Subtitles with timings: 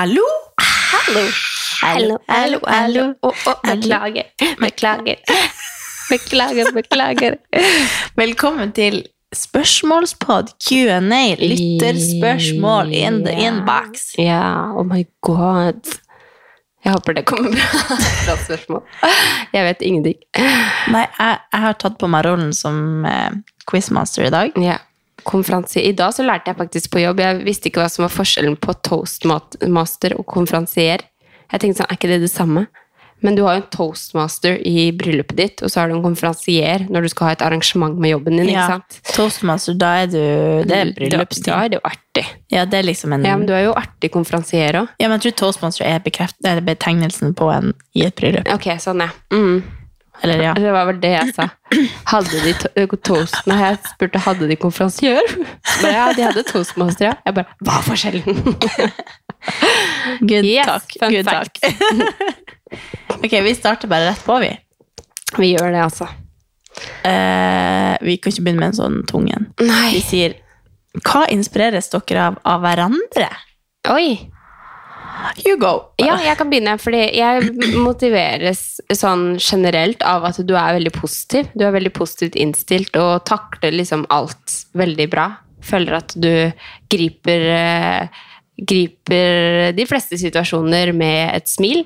[0.00, 0.24] Hallo?
[0.56, 1.22] Hallo.
[1.82, 3.14] Hallo, hallo, hallo.
[3.62, 4.24] Beklager.
[4.60, 5.16] Beklager.
[6.10, 7.36] Beklager, beklager.
[8.16, 9.02] Velkommen til
[9.36, 11.36] spørsmålspod Q&A.
[11.36, 14.14] Lytterspørsmål in the inbox.
[14.18, 15.84] Ja, oh my god.
[16.84, 17.84] Jeg håper det kommer bra.
[18.24, 18.82] Bra spørsmål.
[19.52, 20.16] Jeg vet ingenting.
[20.88, 23.36] Nei, jeg, jeg har tatt på meg rollen som eh,
[23.68, 24.56] quizmaster i dag.
[24.56, 24.80] Ja.
[25.26, 25.86] Konferansier.
[25.88, 27.22] I dag så lærte jeg faktisk på jobb.
[27.22, 31.06] Jeg visste ikke hva som var forskjellen på toastmaster og konferansier.
[31.50, 32.68] Jeg tenkte sånn, er ikke det det samme?
[33.20, 36.86] Men du har jo en toastmaster i bryllupet ditt, og så har du en konferansier
[36.88, 38.48] når du skal ha et arrangement med jobben din.
[38.48, 39.00] ikke sant?
[39.12, 40.20] Toastmaster, da er du
[40.68, 42.24] Det er Da er det jo artig.
[42.52, 44.88] Ja, det er liksom en Ja, men du er jo artig konferansier òg.
[44.98, 48.48] Ja, men jeg tror toastmaster er, er betegnelsen på en i et bryllup.
[48.54, 49.10] Ok, sånn, ja.
[49.36, 49.60] Mm.
[50.22, 50.52] Eller ja.
[50.54, 51.46] Det var vel det jeg sa.
[52.10, 53.54] Hadde de to eh, toasten?
[53.56, 55.22] Jeg spurte hadde de konferansier.
[55.80, 57.14] Men ja, de hadde toastmaster, ja.
[57.24, 58.40] Jeg bare Hva er forskjellen?
[60.20, 60.96] Good Yes, talk.
[61.00, 61.60] Good fact.
[61.62, 62.34] talk.
[63.24, 64.50] ok, vi starter bare rett på, vi.
[65.38, 66.08] Vi gjør det, altså.
[67.06, 69.48] Eh, vi kan ikke begynne med en sånn tung en.
[69.60, 70.02] Vi Nei.
[70.04, 70.36] sier
[71.06, 73.28] Hva inspireres dere av av hverandre?
[73.94, 74.18] Oi.
[75.44, 75.72] You go.
[76.00, 77.52] Ja, jeg kan begynne, fordi jeg
[77.84, 81.50] motiveres sånn generelt av at du er veldig positiv.
[81.54, 85.28] Du er veldig positivt innstilt og takler liksom alt veldig bra.
[85.64, 86.30] Føler at du
[86.92, 88.22] griper, eh,
[88.60, 91.84] griper de fleste situasjoner med et smil.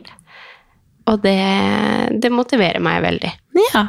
[1.10, 1.36] Og det,
[2.22, 3.34] det motiverer meg veldig.
[3.72, 3.86] Ja.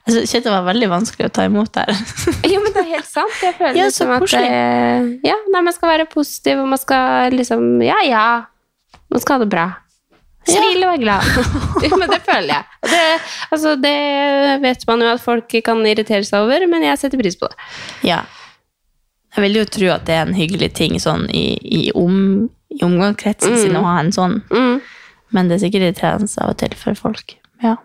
[0.00, 1.92] Altså, Kjente det var veldig vanskelig å ta imot der.
[2.50, 3.36] Jo, men det er helt sant.
[3.44, 7.36] Jeg føler Ja, liksom at eh, ja, nei, man skal være positiv, og man skal
[7.36, 8.24] liksom Ja, ja.
[9.10, 9.68] Man skal ha det bra.
[10.48, 11.26] Smile og være glad.
[11.84, 12.64] Ja, men det føler jeg.
[12.88, 13.00] Det,
[13.52, 13.96] altså, det
[14.62, 17.58] vet man jo at folk kan irritere seg over, men jeg setter pris på det.
[18.08, 18.22] ja.
[19.30, 22.80] Jeg vil jo tro at det er en hyggelig ting sånn i, i, om, i
[22.82, 24.80] omgangskretsen sin å ha en sånn, Mm.
[25.30, 27.36] men det er sikkert irriterende av og til for folk.
[27.62, 27.76] Ja.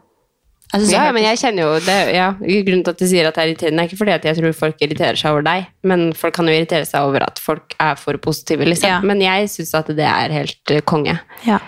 [0.75, 3.43] Synes Ja, men jeg kjenner jo det, ja, Grunnen til at du sier at det
[3.43, 6.35] er irriterende, er ikke fordi at jeg tror folk irriterer seg over deg, men folk
[6.35, 8.89] kan jo irritere seg over at folk er for positive, liksom.
[8.89, 8.99] Ja.
[9.05, 11.17] Men jeg syns at det er helt eh, konge.
[11.47, 11.59] Ja.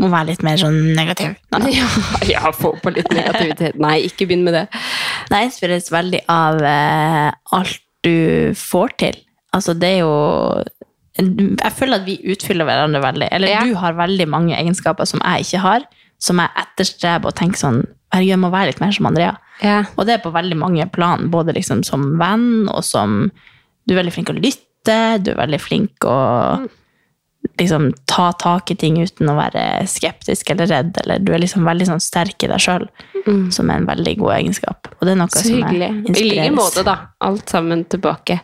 [0.00, 1.34] Må være litt mer sånn negativ.
[1.52, 1.74] Nei.
[1.76, 1.88] Ja,
[2.30, 3.76] ja, få på litt negativitet.
[3.80, 4.64] Nei, ikke begynn med det.
[5.30, 9.20] Nei, jeg inspireres veldig av eh, alt du får til.
[9.56, 10.12] Altså, det er jo
[11.16, 13.28] Jeg føler at vi utfyller hverandre veldig.
[13.32, 13.62] Eller Ja.
[13.64, 15.86] du har veldig mange egenskaper som jeg ikke har,
[16.26, 19.32] som jeg etterstreber og tenker sånn Herregud, jeg må være litt mer som Andrea.
[19.60, 19.80] Ja.
[19.98, 23.26] Og det er på veldig mange plan, både liksom som venn og som
[23.86, 26.14] Du er veldig flink å lytte, du er veldig flink å
[27.60, 31.66] liksom ta tak i ting uten å være skeptisk eller redd, eller du er liksom
[31.66, 32.88] veldig sånn sterk i deg sjøl,
[33.54, 34.90] som er en veldig god egenskap.
[34.98, 35.90] Og det er noe Så som hyggelig.
[36.08, 36.96] jeg I like måte, da.
[37.26, 38.40] Alt sammen tilbake.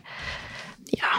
[0.94, 1.19] Ja,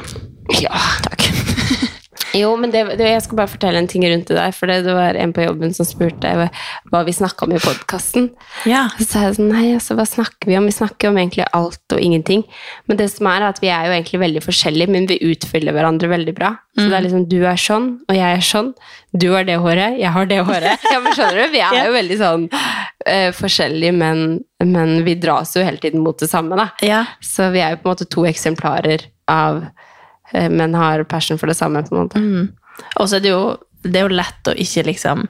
[0.61, 0.79] Ja.
[1.03, 1.27] takk.
[2.37, 4.53] Jo, men det, det, jeg skal bare fortelle en ting rundt det der.
[4.55, 6.47] For det, det var en på jobben som spurte hva,
[6.91, 8.29] hva vi snakka om i podkasten.
[8.69, 8.85] Ja.
[8.97, 10.65] Så sa jeg sånn, nei, altså, hva snakker vi om?
[10.69, 12.45] Vi snakker om egentlig alt og ingenting.
[12.89, 16.09] Men det som er at vi er jo egentlig veldig forskjellige, men vi utfyller hverandre
[16.13, 16.55] veldig bra.
[16.73, 18.71] Så det er liksom, du er sånn, og jeg er sånn.
[19.13, 20.87] Du har det håret, jeg har det håret.
[20.93, 21.51] Ja, men skjønner du?
[21.53, 21.83] Vi er Ja.
[21.85, 24.23] jo veldig sånn uh, forskjellige, men,
[24.65, 26.71] men vi dras jo hele tiden mot det samme, da.
[26.85, 27.03] ja.
[27.21, 29.91] Så vi er jo på en måte to eksemplarer av eh,
[30.31, 32.21] men har passion for det samme, på en måte.
[32.21, 32.85] Mm.
[32.99, 33.41] Og så er det jo,
[33.83, 35.27] det er jo lett å ikke liksom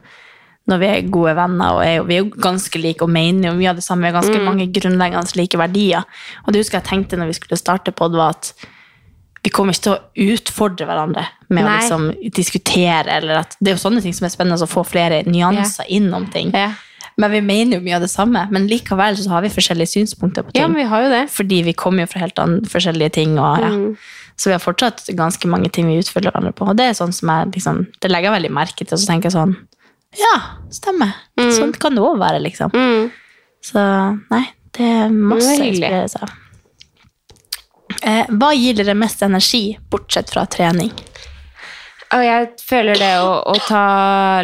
[0.71, 3.49] Når vi er gode venner og er jo, vi er jo ganske like og mener
[3.49, 6.05] jo mye av det samme, vi har ganske mange grunnleggende like verdier.
[6.45, 8.53] Og det husker jeg tenkte når vi skulle starte pod, var at
[9.43, 13.75] vi kommer ikke til å utfordre hverandre med å liksom diskutere, eller at det er
[13.75, 16.55] jo sånne ting som er spennende, å få flere nyanser innom ting.
[16.55, 16.69] Ja.
[17.17, 20.43] Men vi mener jo mye av det samme, men likevel så har vi forskjellige synspunkter
[20.43, 20.61] på ting.
[20.61, 21.23] ja, men vi har jo det.
[21.29, 23.37] Fordi vi kommer jo fra helt an- forskjellige ting.
[23.39, 23.69] Og, ja.
[23.69, 23.97] Mm.
[24.35, 26.65] Så vi har fortsatt ganske mange ting vi utfyller hverandre på.
[26.67, 28.95] Og det er sånn som jeg liksom, det legger jeg veldig merke til.
[28.95, 29.55] Og så tenker jeg sånn
[30.17, 30.33] Ja,
[30.73, 31.13] stemmer.
[31.37, 32.73] Sånn kan det òg være, liksom.
[32.73, 33.11] Mm.
[33.63, 33.81] Så
[34.31, 34.43] nei,
[34.73, 36.33] det er masse å er inspirere seg av.
[38.03, 40.91] Eh, hva gir dere mest energi, bortsett fra trening?
[42.13, 43.85] Og jeg føler det å, å ta,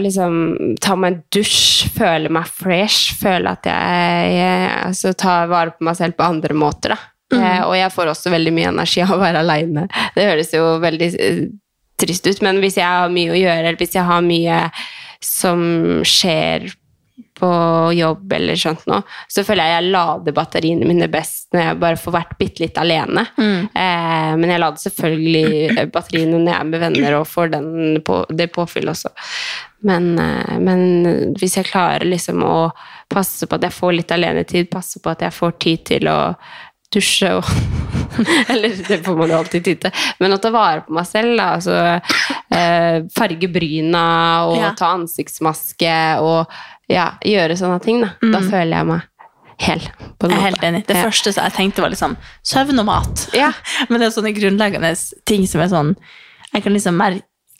[0.01, 0.33] liksom,
[0.81, 5.85] ta meg en dusj, føle meg fresh, føle at jeg, jeg altså, tar vare på
[5.85, 6.95] meg selv på andre måter.
[6.95, 6.99] Da.
[7.37, 9.85] Eh, og jeg får også veldig mye energi av å være aleine.
[10.15, 11.43] Det høres jo veldig eh,
[12.01, 14.63] trist ut, men hvis jeg har mye å gjøre, eller hvis jeg har mye
[15.21, 15.61] som
[16.07, 16.71] skjer
[17.39, 17.49] på
[17.95, 18.99] jobb eller sånt nå,
[19.31, 22.77] så føler jeg jeg lader batteriene mine best når jeg bare får vært bitte litt
[22.81, 23.25] alene.
[23.73, 28.21] Eh, men jeg lader selvfølgelig batteriene når jeg er med venner og får den på,
[28.29, 29.13] det påfyllet også.
[29.87, 32.69] Men, eh, men hvis jeg klarer liksom å
[33.09, 36.19] passe på at jeg får litt alenetid, passe på at jeg får tid til å
[36.93, 37.45] dusje og
[38.49, 39.91] Eller det får man jo alltid tid til.
[40.19, 41.45] Men å ta vare på meg selv, da.
[41.55, 41.75] Altså
[42.51, 44.01] eh, farge bryna
[44.49, 44.71] og Ja.
[44.77, 46.49] ta ansiktsmaske og
[46.89, 48.09] ja, gjøre sånne ting, da.
[48.33, 49.05] Da føler jeg meg
[49.59, 49.79] hel.
[49.85, 50.81] Jeg er helt enig.
[50.87, 51.03] Det Ja.
[51.05, 53.27] første jeg tenkte, var liksom søvn og mat.
[53.37, 53.51] Ja.
[53.89, 54.91] Men det er sånne grunnleggende
[55.25, 55.95] ting som er sånn
[56.53, 57.19] Jeg kan liksom mer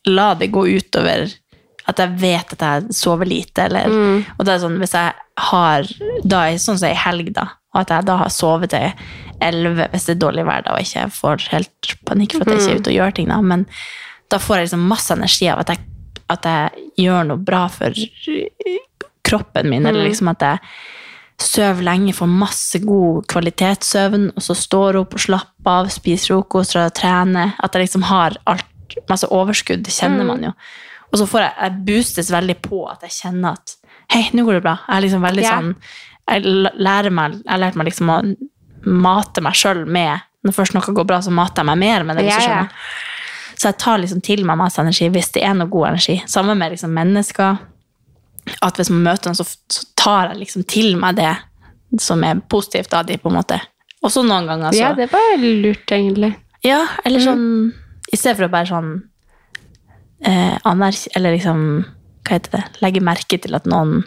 [0.09, 1.29] la det gå utover
[1.89, 4.25] at jeg vet at jeg sover lite, eller Mm.
[4.37, 5.13] Og det er sånn, hvis jeg
[5.49, 5.83] har
[6.25, 7.47] da Sånn som i helg, da.
[7.73, 8.91] Og at jeg da har sovet til
[9.45, 12.61] elleve hvis det er dårlig vær, da, og ikke får helt panikk for at jeg
[12.63, 13.39] ikke er ute og gjør ting, da.
[13.45, 13.65] Men
[14.29, 15.83] da får jeg liksom masse energi av at jeg,
[16.29, 17.95] at jeg gjør noe bra for
[19.29, 20.63] kroppen min, eller liksom at jeg
[21.39, 26.75] sover lenge, får masse god kvalitetssøvn, og så står opp og slapper av, spiser frokost
[26.79, 27.55] og trener.
[27.63, 28.65] At jeg liksom har alt,
[29.09, 30.53] masse overskudd, det kjenner man jo.
[31.09, 33.75] Og så får jeg, jeg boostes veldig på at jeg kjenner at
[34.13, 34.75] hei, nå går det bra.
[34.87, 35.57] Jeg er liksom veldig yeah.
[35.57, 35.71] sånn
[36.29, 38.19] Jeg lærer meg, jeg har meg liksom å
[38.85, 42.15] mate meg sjøl med Når først noe går bra, så mater jeg meg mer med
[42.15, 42.23] det.
[42.23, 42.69] hvis du skjønner.
[43.59, 46.15] Så jeg tar liksom til meg masse energi hvis det er noe god energi.
[46.31, 47.57] Sammen med liksom mennesker
[48.65, 51.33] at hvis man møter noen, så, tar jeg liksom til meg det
[51.99, 53.57] som er positivt av dem, på en måte.
[53.99, 56.31] Og så noen ganger så ja, det var lurt, egentlig.
[56.63, 57.43] Ja, eller sånn
[58.11, 58.93] I stedet for å bare sånn
[60.23, 61.05] eh, anerk...
[61.15, 61.59] Eller liksom
[62.23, 62.63] Hva heter det?
[62.83, 64.05] Legge merke til at noen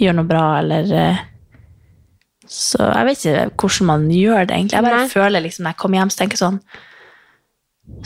[0.00, 1.22] gjør noe bra, eller eh,
[2.52, 4.76] Så jeg vet ikke hvordan man gjør det, egentlig.
[4.76, 5.12] Jeg bare Nei.
[5.12, 6.58] føler liksom når jeg kommer hjem, så tenker jeg sånn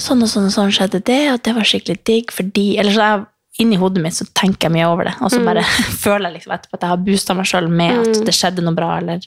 [0.01, 3.03] Sånn og sånn og sånn skjedde det, og det var skikkelig digg fordi Eller så
[3.11, 3.25] jeg
[3.61, 5.63] inni hodet mitt så tenker jeg mye over det, og så bare
[6.05, 8.77] føler jeg liksom etterpå at jeg har boosta meg sjøl med at det skjedde noe
[8.77, 9.23] bra, eller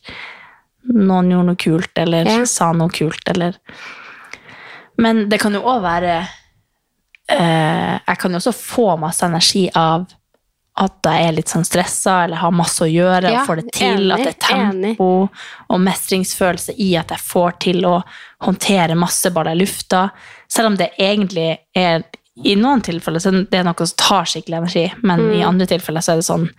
[0.93, 2.43] noen gjorde noe kult, eller Ja.
[2.49, 3.57] sa noe kult, eller
[4.97, 6.13] Men det kan jo òg være
[7.29, 10.05] eh, Jeg kan jo også få masse energi av
[10.79, 13.71] at jeg er litt sånn stressa eller har masse å gjøre Ja, og får det
[13.75, 14.05] til.
[14.09, 15.09] enig, at det er tempo
[15.69, 17.97] og mestringsfølelse i at jeg får til å
[18.45, 20.05] håndtere masse baller i lufta.
[20.47, 22.03] Selv om det egentlig er
[22.39, 25.33] I noen tilfeller så det er noe som tar skikkelig energi, men Mm.
[25.35, 26.49] i andre tilfeller så er det sånn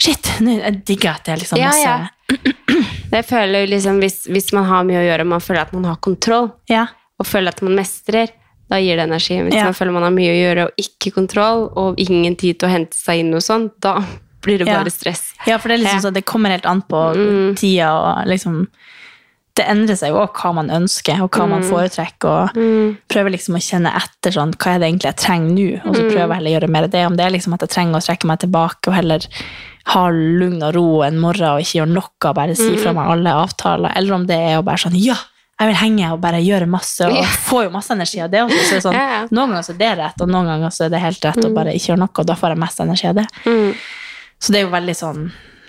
[0.00, 2.08] Shit, nå jeg digger at det er liksom masse ja.
[3.14, 5.96] Jeg føler liksom, hvis, hvis man har mye å gjøre, man føler at man har
[6.02, 6.86] kontroll, ja.
[7.18, 8.30] og føler at man mestrer,
[8.70, 9.36] da gir det energi.
[9.42, 9.64] Hvis Ja.
[9.64, 12.72] man føler man har mye å gjøre og ikke kontroll, og ingen tid til å
[12.72, 14.00] hente seg inn og sånn, da
[14.42, 14.78] blir det Ja.
[14.78, 15.34] bare stress.
[15.46, 17.56] Ja, for det er liksom sånn, det kommer helt an på Mm.
[17.56, 18.68] tida, og liksom
[19.56, 21.68] Det endrer seg jo hva man ønsker, og hva man Mm.
[21.68, 22.54] foretrekker, og
[23.10, 26.02] prøver liksom å kjenne etter sånn, hva er det egentlig jeg trenger nå, og så
[26.02, 26.10] Mm.
[26.12, 27.06] prøver jeg heller å gjøre mer av det.
[27.06, 29.20] Om det er liksom at jeg trenger å trekke meg tilbake og heller
[29.86, 32.78] ha lugn og ro en morgen og ikke gjøre noe, bare si Mm.
[32.78, 35.16] fra meg alle avtaler, eller om det er å bare sånn, ja,
[35.60, 37.32] jeg vil henge og bare gjøre masse, og yeah.
[37.44, 38.78] få jo masse energi av det også.
[38.86, 39.20] Sånn, Ja, ja.
[39.28, 41.50] Noen ganger så er det rett, og noen ganger så er det helt rett å
[41.52, 43.26] bare ikke gjøre noe, og da får jeg mest energi av det.
[43.44, 43.74] Mm.
[44.40, 45.26] Så det er jo veldig sånn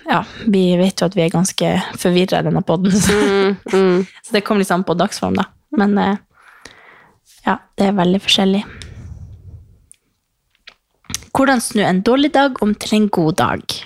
[0.08, 3.58] Ja, vi vet jo at vi er ganske forvirra i denne poden, så, Mm.
[3.74, 4.08] Mm.
[4.26, 5.50] så det kommer litt an på dagsform, da.
[5.76, 6.16] Men eh,
[7.46, 8.64] ja, det er veldig forskjellig.
[11.36, 13.82] Hvordan snu en dårlig dag om til en god dag?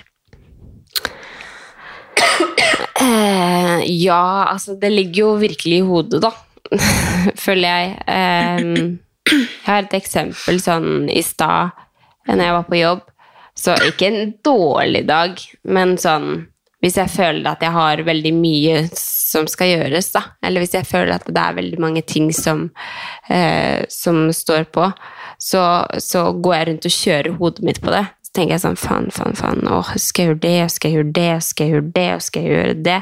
[3.00, 6.32] Eh, ja, altså det ligger jo virkelig i hodet, da.
[7.44, 7.98] Føler jeg.
[8.06, 8.96] Eh,
[9.26, 11.74] jeg har et eksempel sånn i stad,
[12.30, 13.04] når jeg var på jobb.
[13.56, 16.46] Så ikke en dårlig dag, men sånn
[16.84, 20.20] Hvis jeg føler at jeg har veldig mye som skal gjøres, da.
[20.44, 22.66] Eller hvis jeg føler at det er veldig mange ting som,
[23.32, 24.84] eh, som står på,
[25.40, 25.62] så,
[25.98, 28.04] så går jeg rundt og kjører hodet mitt på det.
[28.36, 29.62] Tenker jeg sånn faen, faen, faen.
[29.72, 32.52] Åh, skal jeg gjøre det, skal jeg gjøre det, skal jeg gjøre det, skal jeg
[32.52, 32.98] gjøre det?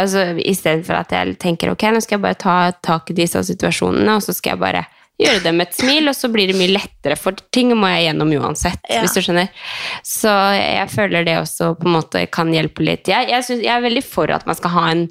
[0.00, 2.54] Altså, Istedenfor at jeg tenker ok, nå skal jeg bare ta
[2.86, 4.86] tak i disse situasjonene, og så skal jeg bare
[5.20, 8.06] gjøre det med et smil, og så blir det mye lettere, for ting må jeg
[8.08, 9.02] gjennom uansett, Ja.
[9.04, 9.50] hvis du skjønner.
[10.06, 13.04] Så jeg føler det også på en måte kan hjelpe litt.
[13.12, 15.04] Jeg, jeg, synes, jeg er veldig for at man skal ha en,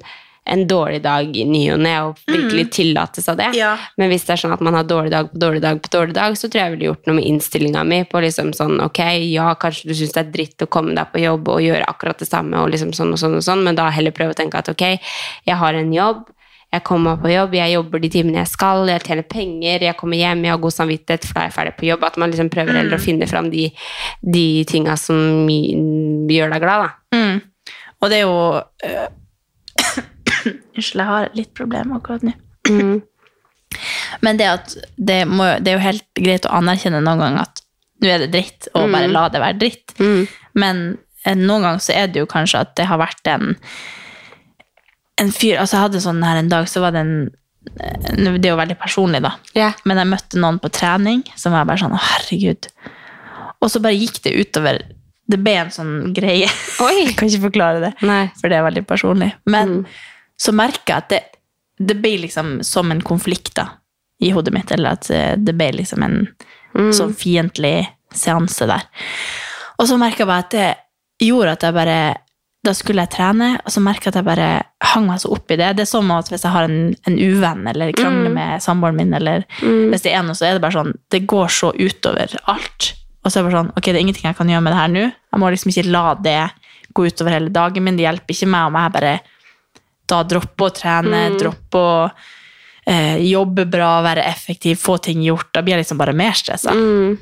[0.50, 3.50] en dårlig dag i ny og ne, og virkelig tillate seg det.
[3.58, 3.74] Ja.
[4.00, 6.16] Men hvis det er sånn at man har dårlig dag på dårlig dag på dårlig
[6.16, 9.00] dag, så tror jeg jeg ville gjort noe med innstillinga mi på liksom sånn ok,
[9.30, 12.18] ja, kanskje du syns det er dritt å komme deg på jobb og gjøre akkurat
[12.18, 14.58] det samme, og liksom sånn og sånn og sånn, men da heller prøve å tenke
[14.58, 14.86] at ok,
[15.46, 16.26] jeg har en jobb,
[16.70, 19.98] jeg kommer meg på jobb, jeg jobber de timene jeg skal, jeg tjener penger, jeg
[19.98, 22.04] kommer hjem, jeg har god samvittighet, for da er jeg ferdig på jobb.
[22.06, 23.64] At man liksom prøver heller å finne fram de,
[24.22, 27.16] de tinga som mm, gjør deg glad, da.
[27.18, 27.40] Mm.
[28.00, 28.36] Og det er jo
[28.86, 29.08] øh,
[30.76, 32.34] Unnskyld, jeg har litt problemer akkurat nå.
[32.70, 32.98] Mm.
[34.20, 37.62] Men det, at det, må, det er jo helt greit å anerkjenne noen ganger at
[38.00, 39.92] nå er det dritt, og bare la det være dritt.
[40.00, 40.22] Mm.
[40.60, 40.78] Men
[41.24, 43.52] eh, noen ganger så er det jo kanskje at det har vært en
[45.20, 47.14] en fyr, altså Jeg hadde sånn her en dag, så var det en
[47.76, 49.34] eh, Det er jo veldig personlig, da.
[49.52, 49.76] Yeah.
[49.84, 52.70] Men jeg møtte noen på trening som var bare sånn Å, herregud.
[53.60, 54.80] Og så bare gikk det utover
[55.28, 56.48] Det ble en sånn greie.
[56.80, 56.94] Oi!
[57.04, 58.22] Jeg kan ikke forklare det, Nei.
[58.40, 59.34] for det er veldig personlig.
[59.44, 59.84] Men Mm.
[60.40, 61.20] Så merker jeg at det
[61.80, 63.68] det blir liksom som en konflikt da,
[64.20, 66.18] i hodet mitt, eller at eh, det blir liksom en
[66.92, 68.84] sånn fiendtlig seanse der.
[69.80, 70.66] Og så merka jeg bare at det
[71.24, 72.00] gjorde at jeg bare
[72.60, 74.48] Da skulle jeg trene, og så merka jeg at jeg bare
[74.90, 75.70] hang meg så opp i det.
[75.78, 79.14] Det er som at hvis jeg har en, en uvenn eller krangler med samboeren min,
[79.16, 79.46] eller
[79.88, 82.90] hvis det er noe, så er det bare sånn Det går så utover alt.
[83.24, 84.80] Og så er det bare sånn Ok, det er ingenting jeg kan gjøre med det
[84.82, 85.06] her nå.
[85.08, 86.36] Jeg må liksom ikke la det
[86.92, 87.96] gå utover hele dagen min.
[87.96, 89.14] Det hjelper ikke meg om jeg bare
[90.10, 91.94] da droppe å trene, droppe å
[92.86, 95.50] eh, jobbe bra, være effektiv, få ting gjort.
[95.54, 96.74] Da blir jeg liksom bare mer stressa.
[96.74, 97.18] Mm.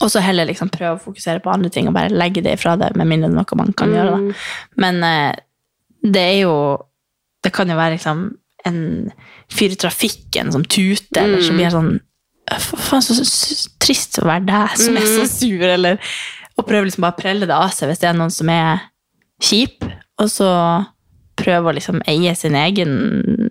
[0.00, 2.76] Og så heller liksom prøve å fokusere på andre ting og bare legge det ifra
[2.78, 4.18] deg, med mindre det noe man kan gjøre.
[4.18, 4.36] da.
[4.84, 5.40] Men eh,
[6.00, 6.54] det er jo
[7.44, 8.18] Det kan jo være liksom
[8.68, 8.80] en
[9.48, 11.94] fyr i trafikken som tuter, eller så blir jeg sånn
[12.50, 15.96] «Fa- Faen, så, så trist å være deg som er så sur, eller
[16.58, 18.82] Og prøve liksom bare å prelle det av seg hvis det er noen som er
[19.40, 19.86] kjip,
[20.20, 20.50] og så
[21.40, 23.50] prøve å liksom eie sin egen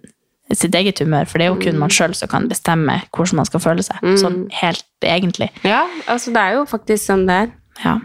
[0.57, 3.47] sitt eget humør, for det er jo kun man sjøl som kan bestemme hvordan man
[3.49, 4.01] skal føle seg.
[4.17, 5.51] Sånn helt egentlig.
[5.67, 7.51] Ja, altså det er jo faktisk sånn det er.
[7.83, 7.99] Ja.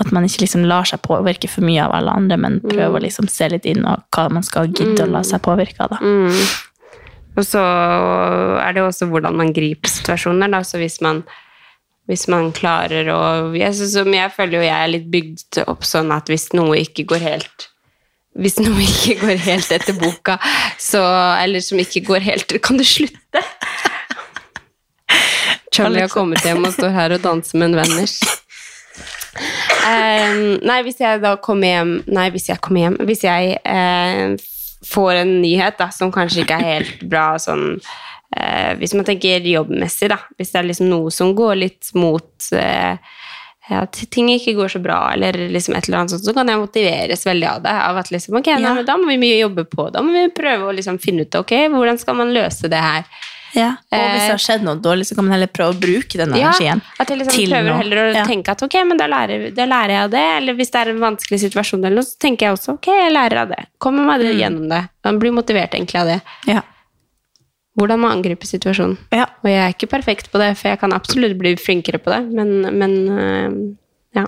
[0.00, 3.04] At man ikke liksom lar seg påvirke for mye av alle andre, men prøver å
[3.04, 5.98] liksom se litt inn og hva man skal gidde å la seg påvirke av.
[5.98, 6.14] da.
[7.36, 10.50] Og så er det jo også hvordan man griper situasjoner.
[10.52, 10.62] Da.
[10.66, 11.22] Så hvis man,
[12.10, 13.20] hvis man klarer å
[13.56, 17.06] jeg, synes, jeg føler jo jeg er litt bygd opp sånn at hvis noe ikke
[17.12, 17.68] går helt
[18.38, 20.38] hvis noe ikke går helt etter boka,
[20.80, 21.02] så,
[21.42, 23.42] eller som ikke går helt Kan du slutte?
[25.72, 28.16] Charlie har kommet hjem og står her og danser med en venners.
[29.82, 34.36] Um, nei, hvis jeg da kommer hjem Nei, hvis jeg kommer hjem Hvis jeg uh,
[34.86, 39.48] får en nyhet da, som kanskje ikke er helt bra sånn uh, Hvis man tenker
[39.48, 40.20] jobbmessig, da.
[40.36, 43.00] Hvis det er liksom noe som går litt mot eh,
[43.70, 46.58] at ting ikke går så bra, eller liksom et eller annet sånt, så kan jeg
[46.58, 47.70] motiveres veldig av det.
[47.70, 48.58] Av at liksom, ok, Ja.
[48.58, 49.90] men da må vi mye jobbe på.
[49.92, 53.04] Da må vi prøve å liksom finne ut ok, hvordan skal man løse det her.
[53.54, 53.76] Ja.
[53.92, 56.32] Og hvis det har skjedd noe dårlig, så kan man heller prøve å bruke den
[56.32, 56.80] energien.
[56.98, 57.76] at jeg liksom til prøver noe.
[57.82, 58.24] heller å Ja.
[58.24, 60.36] tenke at ok, men da lærer, da lærer jeg av det.
[60.38, 63.12] Eller hvis det er en vanskelig situasjon, eller noe, så tenker jeg også ok, jeg
[63.12, 63.66] lærer av det.
[63.78, 64.40] Kommer meg Mm.
[64.40, 64.88] gjennom det.
[65.04, 66.22] Man blir motivert egentlig av det.
[66.46, 66.62] Ja.
[67.78, 68.98] Hvordan man angriper situasjonen.
[69.14, 69.24] Ja.
[69.42, 72.20] Og jeg er ikke perfekt på det, for jeg kan absolutt bli flinkere på det,
[72.36, 73.54] men, men øh,
[74.18, 74.26] ja.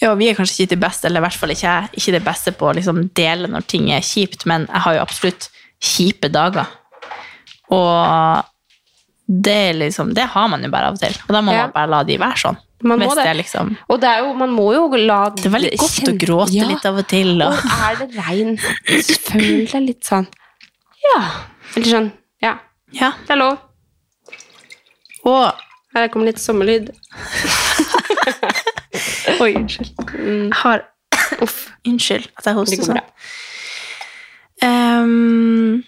[0.00, 2.24] ja, vi er kanskje ikke de beste, eller i hvert fall ikke jeg, ikke det
[2.28, 5.48] beste på å liksom dele når ting er kjipt, men jeg har jo absolutt
[5.82, 6.70] kjipe dager.
[7.74, 8.44] Og
[9.26, 11.14] det, liksom, det har man jo bare av og til.
[11.26, 11.66] Og da må Ja.
[11.66, 12.58] man bare la de være sånn.
[12.84, 13.24] Man må det.
[13.24, 16.12] det liksom Og det er jo, man må jo la Det er veldig godt å
[16.20, 16.66] gråte Ja.
[16.68, 17.40] litt av og til.
[17.40, 20.26] Og, Og er det regn, føl deg litt sånn
[21.00, 21.22] Ja.
[21.74, 22.12] Eller sånn
[22.44, 22.54] Ja,
[22.92, 23.12] ja.
[23.26, 23.56] det er lov.
[25.24, 25.52] og
[25.94, 26.90] Her kommer litt sommerlyd.
[29.42, 29.90] Oi, unnskyld.
[30.14, 30.78] Jeg har
[31.42, 31.56] Uff.
[31.88, 33.00] Unnskyld at jeg hoster sånn.
[34.64, 35.82] Ehm,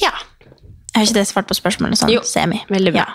[0.00, 0.12] ja.
[0.46, 2.58] Jeg har ikke det svart på spørsmålet sånn Jo, semi.
[2.72, 3.04] veldig bra.
[3.04, 3.08] Ja.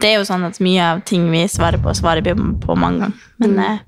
[0.00, 2.98] Det er jo sånn at mye av ting vi svarer på, svarer vi på mange
[3.04, 3.18] ganger.
[3.38, 3.64] Men Mm.
[3.64, 3.78] eh,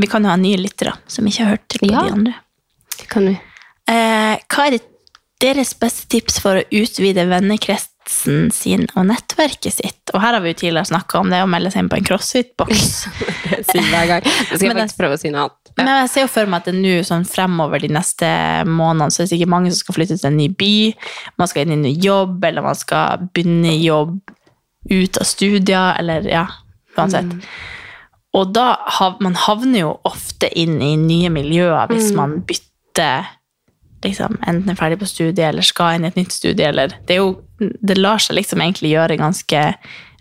[0.00, 2.00] vi kan jo ha nye lyttere som ikke har hørt til på Ja.
[2.02, 2.34] de andre.
[2.98, 3.40] Det kan vi.
[3.88, 4.82] Eh, hva er det
[5.44, 10.12] deres beste tips for å utvide vennekretsen sin og nettverket sitt?
[10.14, 12.08] Og her har vi jo tidligere snakka om det å melde seg inn på en
[12.08, 12.94] crossfit-boks.
[13.50, 14.24] Det sier hver gang.
[14.24, 15.60] Jeg skal Men faktisk prøve å si noe annet.
[15.74, 15.76] Ja.
[15.80, 18.28] Men jeg ser jo for meg at det nå sånn fremover de neste
[18.68, 20.74] månedene så er det sikkert mange som skal flytte til en ny by,
[21.40, 24.14] man skal inn i en ny jobb, eller man skal begynne i jobb
[24.90, 26.44] ut av studier, eller ja,
[26.94, 27.32] uansett.
[28.34, 28.68] Og da
[29.22, 33.32] man havner jo ofte inn i nye miljøer hvis man bytter
[34.04, 36.68] liksom, enten er ferdig på studiet eller skal inn i et nytt studie.
[36.68, 39.64] Eller, det, jo, det lar seg liksom egentlig gjøre ganske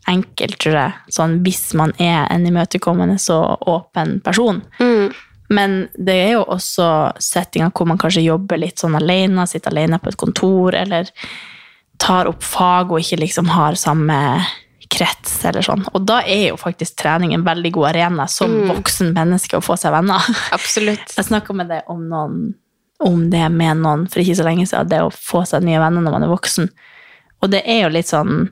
[0.09, 3.39] enkelt, tror jeg, sånn, hvis man er en imøtekommende så
[3.71, 4.59] åpen person.
[4.81, 5.13] Mm.
[5.53, 6.87] Men det er jo også
[7.21, 11.11] settinger hvor man kanskje jobber litt sånn alene, sitter alene på et kontor, eller
[12.01, 14.17] tar opp fag og ikke liksom har samme
[14.93, 15.85] krets eller sånn.
[15.93, 19.77] Og da er jo faktisk trening en veldig god arena som voksen menneske å få
[19.79, 20.25] seg venner.
[20.55, 21.13] Absolutt.
[21.17, 22.53] Jeg snakka med det om, noen,
[23.03, 26.03] om det med noen for ikke så lenge siden, det å få seg nye venner
[26.03, 26.69] når man er voksen.
[27.43, 28.45] Og det er jo litt sånn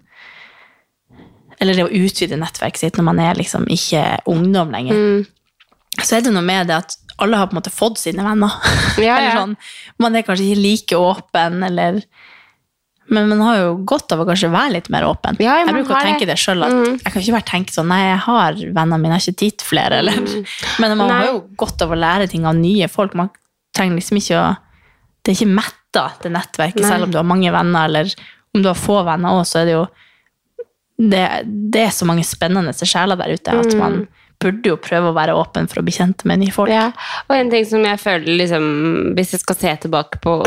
[1.61, 5.23] Eller det å utvide nettverket sitt når man er liksom ikke ungdom lenger.
[6.01, 8.53] Så er det noe med det at alle har på en måte fått sine venner.
[9.01, 9.39] Ja, eller ja.
[9.43, 9.55] sånn,
[10.01, 12.01] man er kanskje ikke like åpen, eller
[13.11, 15.35] Men man har jo godt av å kanskje være litt mer åpen.
[15.43, 16.33] Ja, jeg bruker å tenke det.
[16.33, 19.25] det sjøl, at jeg kan ikke bare tenke sånn Nei, jeg har venner mine, jeg
[19.25, 20.17] har ikke til flere, eller
[20.79, 21.11] Men man Nei.
[21.11, 23.17] har jo godt av å lære ting av nye folk.
[23.19, 23.29] Man
[23.75, 24.51] trenger liksom ikke å
[25.21, 26.87] Det er ikke metta, det nettverket, Nei.
[26.89, 28.09] selv om du har mange venner, eller
[28.55, 29.83] om du har få venner òg, så er det jo
[30.97, 34.03] det, det er så mange spennende sjeler der ute at man
[34.41, 36.71] burde jo prøve å være åpen for å bli kjent med nye folk.
[36.73, 36.89] Ja,
[37.27, 38.63] og en ting som jeg føler liksom,
[39.17, 40.39] Hvis jeg skal se tilbake på,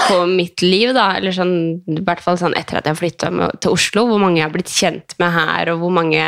[0.00, 1.54] på mitt liv, da, eller sånn,
[1.94, 3.30] i hvert fall sånn etter at jeg flytta
[3.62, 6.24] til Oslo, hvor mange jeg har blitt kjent med her, og hvor mange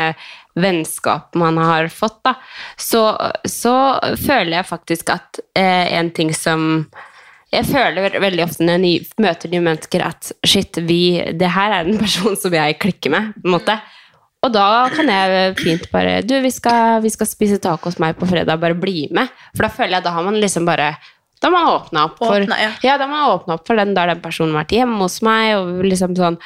[0.59, 2.35] vennskap man har fått, da,
[2.75, 3.05] så,
[3.47, 3.75] så
[4.19, 6.85] føler jeg faktisk at eh, en ting som
[7.51, 11.89] jeg føler veldig ofte når jeg møter nye mennesker at shit, vi, det her er
[11.89, 13.33] en person som jeg klikker med.
[13.35, 13.75] på en måte.
[14.41, 18.15] Og da kan jeg fint bare Du, vi skal, vi skal spise taco hos meg
[18.17, 19.29] på fredag, bare bli med.
[19.53, 20.95] For da føler jeg da har man liksom bare
[21.41, 22.71] Da har man åpna opp for Åpna, ja.
[22.87, 23.93] ja, har opp for den.
[23.97, 26.39] Har den personen vært hjemme hos meg, og liksom sånn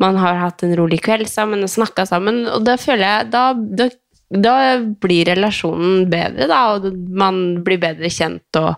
[0.00, 3.52] Man har hatt en rolig kveld sammen og snakka sammen, og da føler jeg Da,
[3.54, 3.88] da,
[4.32, 8.74] da blir relasjonen bedre, da, og man blir bedre kjent og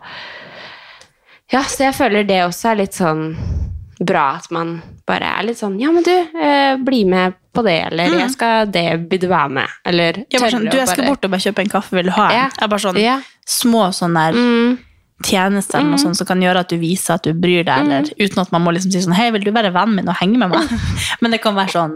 [1.52, 3.37] Ja, så jeg føler det også er litt sånn
[4.04, 7.76] bra at man bare er litt sånn Ja, men du, eh, bli med på det,
[7.92, 9.68] eller jeg skal det, vil du være med?
[9.87, 12.09] Eller Jeg bare sånn, du, jeg skal bare- bort og bare kjøpe en kaffe, vil
[12.11, 12.35] du ha en?
[12.35, 12.49] Ja.
[12.61, 13.21] Jeg bare sånn, Ja.
[13.47, 14.78] små sånne der Mm,
[15.23, 18.09] tjenester eller noe sånt, som kan gjøre at du viser at du bryr deg, eller
[18.18, 20.40] uten at man må liksom si sånn, hei, vil du være vennen min og henge
[20.40, 20.73] med meg?
[21.23, 21.94] Men det kan være sånn,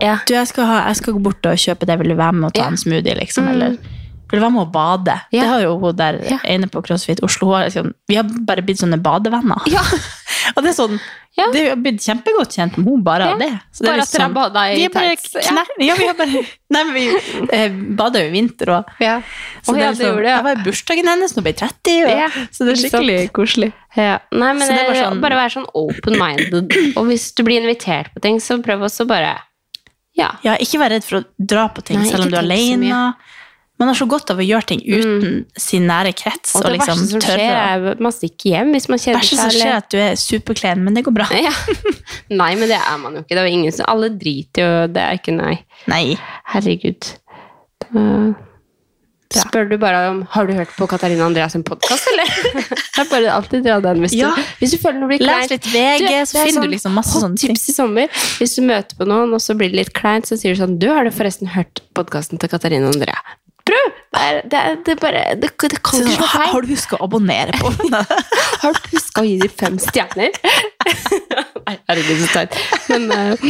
[0.00, 0.16] ja.
[0.26, 2.48] du, jeg skal, ha, jeg skal gå bort og kjøpe det, vil du være med
[2.48, 3.52] og ta en smoothie, liksom, Mm.
[3.54, 3.76] eller
[4.38, 5.14] du være med å bade?
[5.32, 5.40] Ja.
[5.42, 6.38] Det har jo hun der Ja.
[6.44, 9.60] ene på CrossFit Oslo, har liksom, vi har bare blitt sånne badevenner.
[9.70, 9.82] Ja.
[10.56, 10.98] og det er sånn,
[11.36, 11.48] Ja.
[11.52, 13.50] det har blitt kjempegodt kjent med henne bare av det.
[13.74, 15.64] Så det Bare at dere bada i tights, ja.
[15.78, 16.42] vi har bare,
[16.74, 17.06] nei, men vi
[17.52, 18.92] eh, bader jo i vinter òg.
[19.02, 19.16] ja.
[19.62, 20.36] Så Å, det det liksom, det, ja.
[20.36, 23.72] Jeg var bursdagen hennes da hun ble 30, og, Ja, så det er skikkelig koselig.
[23.96, 24.18] Ja.
[24.32, 26.72] Nei, men det det sånn- bare være sånn open-minded.
[26.98, 29.36] Og hvis du blir invitert på ting, så prøv også bare
[30.14, 30.28] Ja.
[30.46, 33.14] Ja, ikke vær redd for å dra på ting, Nei, selv om du er aleine.
[33.84, 36.54] Man har så godt av å gjøre ting uten sin nære krets.
[36.54, 39.04] Og Og, det liksom verste som skjer, er at man stikker hjem hvis man Det
[39.04, 41.28] kjeder verste som skjer, er at du er superklen, men det går bra.
[41.44, 41.52] Ja.
[42.32, 43.36] Nei, men det er man jo ikke.
[43.36, 45.58] Det er ingen som, alle driter jo, det er ikke nei.
[45.92, 46.02] Nei.
[46.54, 47.12] Herregud.
[49.34, 52.30] Da spør du bare om Har du hørt på Katarina Andreas sin podkast, eller?
[52.96, 54.30] Jeg bare alltid dra den hvis, Ja.
[54.36, 56.74] du, hvis du føler noe blir Les litt VG, Du, så er finner sånn du
[56.76, 58.24] liksom masse sånne tips i sommer.
[58.38, 60.76] Hvis du møter på noen, og så blir det litt kleint, så sier du sånn
[60.82, 63.18] Du, har du forresten hørt podkasten til Katarina Andrea?
[63.64, 63.86] Prøv!
[64.14, 66.50] Det, er, det, er, det, bare, det, det kan ikke slå feil.
[66.52, 67.94] har du husket å abonnere på den?
[68.60, 70.36] Har du huska å gi dem fem stjerner?
[71.66, 72.58] Nei, herregud, så teit.
[72.92, 73.46] Men uh,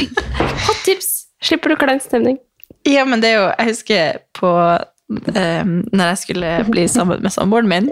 [0.68, 1.11] hot tips!
[1.44, 2.38] Slipper du klein stemning.
[2.88, 7.33] Ja, men det er jo Jeg husker på um, Når jeg skulle bli sammen med
[7.35, 7.90] samboeren min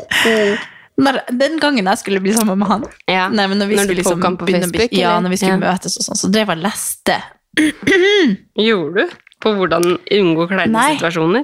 [1.01, 3.27] når, Den gangen jeg skulle bli sammen med han Ja.
[3.33, 5.41] Nei, men når vi Når du skulle liksom på begynne å Facebook, Ja, når vi
[5.43, 5.73] skulle Ja.
[5.75, 7.19] møtes og sånn, så drev jeg og leste.
[8.69, 9.17] Gjorde du?
[9.43, 10.93] På hvordan unngå kleine Nei.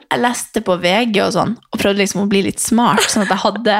[0.07, 3.35] Jeg leste på VG og sånn, og prøvde liksom å bli litt smart, sånn at
[3.35, 3.79] jeg hadde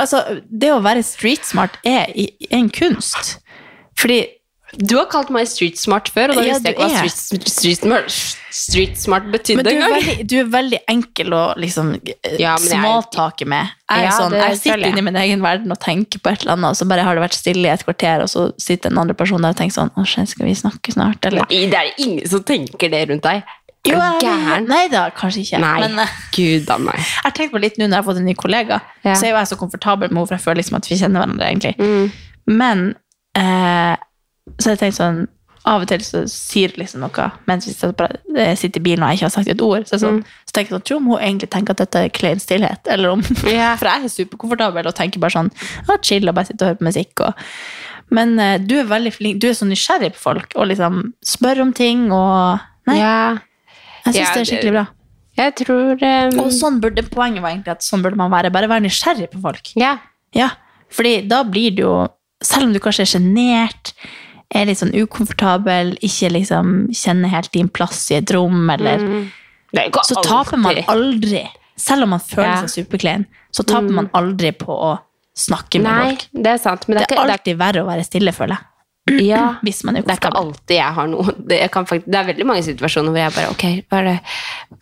[0.00, 2.08] Altså, det å være street smart er
[2.50, 3.36] en kunst.
[4.00, 4.22] Fordi
[4.78, 7.48] Du har kalt meg street smart før, og da Ja, visste jeg ikke hva street,
[7.52, 8.14] street, smart,
[8.56, 9.92] street smart betydde Men du er, engang.
[9.98, 13.68] veldig, du er veldig enkel å liksom eh, Ja, småtake med.
[13.92, 16.54] Jeg, Ja, sånn, jeg sitter inne i min egen verden og tenker på et eller
[16.56, 19.02] annet, og så bare har det vært stille i et kvarter, og så sitter en
[19.04, 21.44] andre person der og tenker sånn Å, skal vi snakke snart, eller?
[21.50, 23.42] Nei, det er ingen som tenker det rundt deg.
[23.84, 24.68] Jo, gæren?
[24.70, 25.58] Nei da, kanskje ikke.
[25.58, 26.96] Nei, Men eh, gud da, meg.
[27.02, 29.16] jeg har tenkt på litt nå når jeg har fått en ny kollega, Ja.
[29.18, 31.24] så er jo jeg så komfortabel med henne, for jeg føler liksom at vi kjenner
[31.24, 31.74] hverandre, egentlig.
[31.82, 32.12] Mm.
[32.62, 32.84] Men
[33.36, 33.96] eh,
[34.58, 35.22] så jeg tenkte sånn
[35.64, 39.12] Av og til så sier liksom noe mens vi sitter, eh, sitter i bilen og
[39.12, 39.84] jeg ikke har sagt et ord.
[39.86, 40.24] Så, sånn, Mm.
[40.48, 42.88] så tenker jeg sånn, tror om hun egentlig tenker at dette er klein stillhet.
[42.90, 43.76] Eller om, yeah.
[43.78, 45.52] For jeg er superkomfortabel og tenker bare sånn
[45.86, 47.22] ja, chill og bare sitter og hører på musikk.
[47.22, 47.44] Og,
[48.10, 51.62] men uh, du er veldig flink, du er så nysgjerrig på folk og liksom spør
[51.62, 52.08] om ting.
[52.10, 52.58] og
[52.90, 53.38] Nei, Yeah.
[54.02, 54.84] jeg syns yeah, det er skikkelig bra.
[55.38, 58.50] jeg tror um, Og sånn burde, poenget var egentlig at sånn burde man være.
[58.50, 59.70] Bare være nysgjerrig på folk.
[59.78, 59.94] Ja.
[60.34, 60.50] Ja,
[60.90, 62.08] fordi da blir det jo
[62.42, 63.92] Selv om du kanskje er sjenert,
[64.54, 69.30] er litt sånn ukomfortabel, ikke liksom kjenner helt din plass i et rom, eller Mm.
[69.72, 71.46] Nei, er Så taper man aldri.
[71.76, 72.56] Selv om man føler Ja.
[72.62, 72.68] Mm.
[72.68, 74.98] seg superklein, så taper man aldri på å
[75.34, 76.26] snakke med Nei, folk.
[76.34, 76.86] det er sant.
[76.88, 78.66] Men det Det er, alltid det alltid verre å være stille, føler jeg.
[79.08, 79.56] er, ja,
[79.96, 83.10] er det er ikke alltid jeg har noe det, faktisk, det er veldig mange situasjoner
[83.10, 84.20] hvor jeg bare Ok, hva er det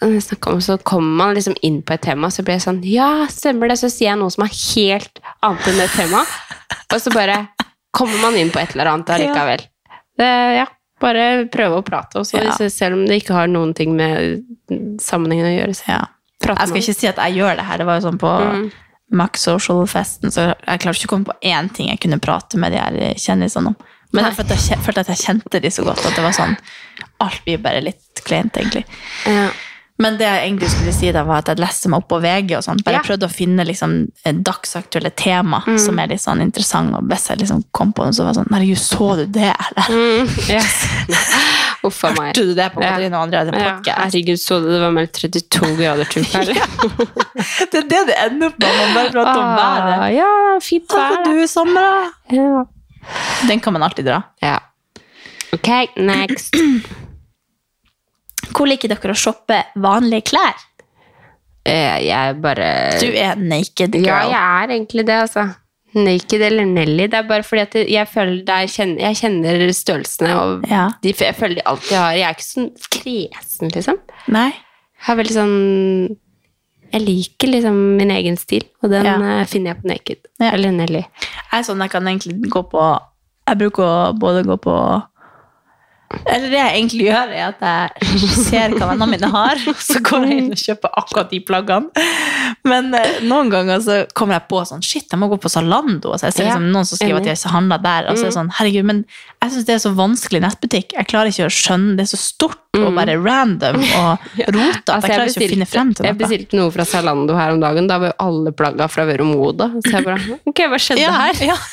[0.03, 0.61] jeg om?
[0.61, 3.79] Så kommer man liksom inn på et tema, så blir jeg sånn Ja, stemmer det?
[3.79, 6.27] Så sier jeg noe som er helt annet enn det temaet.
[6.93, 7.49] Og så bare
[7.91, 9.65] kommer man inn på et eller annet allikevel.
[10.21, 10.29] Det,
[10.61, 10.67] ja,
[11.01, 12.19] bare prøve å prate.
[12.21, 12.69] også, Ja.
[12.69, 14.43] selv om det ikke har noen ting med
[15.01, 15.83] sammenhengen å gjøre.
[15.89, 16.05] Ja.
[16.41, 17.79] Jeg skal ikke si at jeg gjør det her.
[17.79, 18.71] Det var jo sånn på Mm.
[19.13, 22.71] Max Social-festen, så jeg klarte ikke å komme på én ting jeg kunne prate med
[22.73, 23.77] de her kjendisene om.
[24.13, 26.57] Men følte, jeg følte at jeg kjente de så godt, at det var sånn
[27.21, 28.85] Alt blir bare litt kleint, egentlig.
[29.27, 29.51] Ja.
[30.01, 32.55] Men det jeg egentlig skulle si da, var at jeg leste meg opp på VG
[32.57, 32.83] og sånt.
[32.87, 33.03] Bare Ja.
[33.05, 35.79] prøvde å finne liksom eh, dagsaktuelle tema Mm.
[35.79, 36.95] som er litt sånn interessant.
[36.97, 39.51] Og hvis jeg liksom kom på noe, så var det sånn Herregud, så du det,
[39.53, 39.91] eller?
[39.93, 40.79] Mm, yes.
[41.85, 42.31] A meg.
[42.31, 42.91] Hørte du det på Ja.
[42.95, 43.53] Katrine og Andreas
[43.87, 46.45] Ja, herregud, så du det var meldt 32 grader til her?
[47.71, 48.73] Det er det det ender opp med.
[48.81, 49.99] Man bare prater om været.
[50.01, 51.13] Ah, ja, fint Hva vær.
[51.13, 52.37] skal du i sommer, da?
[52.37, 52.65] Ja.
[53.49, 54.23] Den kan man alltid dra.
[54.43, 54.59] ja.
[55.53, 56.55] Ok, next.
[58.57, 60.55] Hvor liker dere å shoppe vanlige klær?
[61.67, 62.69] Eh, jeg bare
[63.01, 64.07] Du er naked girl.
[64.07, 65.45] Ja, jeg er egentlig det, altså.
[65.95, 67.09] Naked eller Nelly.
[67.11, 70.85] Det er bare fordi at jeg føler der kjenner, jeg kjenner størrelsene, og Ja.
[71.03, 73.99] de, jeg føler de alltid har Jeg er ikke sånn kresen, liksom.
[74.29, 74.49] Nei?
[74.51, 76.17] Jeg har veldig sånn
[76.93, 79.41] Jeg liker liksom min egen stil, og den Ja.
[79.41, 80.17] eh, finner jeg på Naked.
[80.41, 80.51] Ja.
[80.53, 81.03] Eller Nelly.
[81.53, 83.01] Jeg er sånn jeg kan egentlig gå på
[83.49, 85.03] Jeg bruker å både gå på
[86.27, 90.25] Eller det jeg egentlig gjør, er at jeg ser hva vennene mine har, så går
[90.27, 92.07] jeg inn og kjøper akkurat de plaggene.
[92.67, 96.17] Men eh, noen ganger så kommer jeg på sånn Shit, jeg må gå på Zalando.
[96.19, 98.09] Så jeg ser liksom noen som skriver at de handla der.
[98.11, 99.05] Og så er det sånn, herregud, men
[99.41, 100.97] jeg syns det er så vanskelig nettbutikk.
[100.99, 105.09] Jeg klarer ikke å skjønne Det er så stort og bare random og rota Altså,
[105.09, 106.11] jeg klarer ikke å finne frem til noe.
[106.13, 107.89] jeg bestilte noe fra Zalando her om dagen.
[107.91, 109.71] Da var jo alle plagga fra Vero Moda.
[109.87, 111.41] Så jeg bare Ok, hva skjedde her?
[111.51, 111.57] ja.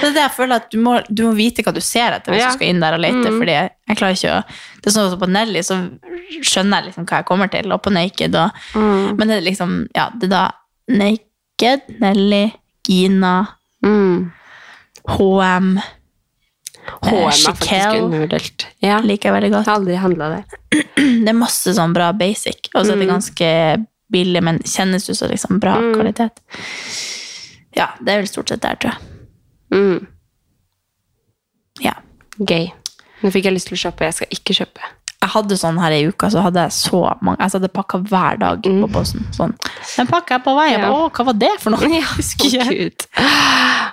[0.00, 2.32] Det er det jeg føler at du må, du må vite hva du ser etter
[2.32, 2.48] hvis Ja.
[2.50, 3.28] du skal inn der og lete.
[3.28, 3.38] Mm.
[3.38, 4.44] Fordi jeg klarer ikke å
[4.82, 5.76] Det er sånn at På Nelly så
[6.42, 9.16] skjønner jeg liksom hva jeg kommer til, og på Naked og Mm.
[9.18, 10.50] Men det er liksom Ja, det er da
[10.88, 12.52] Naked, Nelly,
[12.88, 13.46] Gina,
[13.84, 14.32] Mm.
[15.08, 15.80] HM
[17.02, 18.02] HM er faktisk Chiquelle.
[18.02, 18.66] undervurdert.
[18.82, 18.98] Ja.
[19.00, 19.66] liker jeg veldig Jeg godt.
[19.66, 20.44] har aldri handla det.
[21.24, 22.68] Det er masse sånn bra basic.
[22.74, 23.14] Og så er det Mm.
[23.14, 25.94] ganske billig, men kjennes ut som liksom bra Mm.
[25.94, 26.30] kvalitet.
[27.76, 28.98] Ja, det er vel stort sett der, tror jeg.
[29.72, 30.06] Mm.
[31.82, 31.94] Ja.
[32.38, 32.66] Gøy.
[33.22, 34.08] Nå fikk jeg lyst til å kjøpe.
[34.08, 34.90] Jeg skal ikke kjøpe.
[35.22, 37.98] jeg hadde sånn her i uka, så hadde jeg så mange Altså, jeg hadde pakka
[38.10, 39.22] hver dag på posten.
[39.36, 39.52] Sånn.
[39.96, 40.68] Den pakka jeg på vei.
[40.72, 40.86] Jeg Mm.
[40.88, 40.90] Ja.
[40.96, 41.90] Å, hva var det for noe?
[41.94, 42.66] Jeg husker ikke.
[42.74, 43.06] Gud.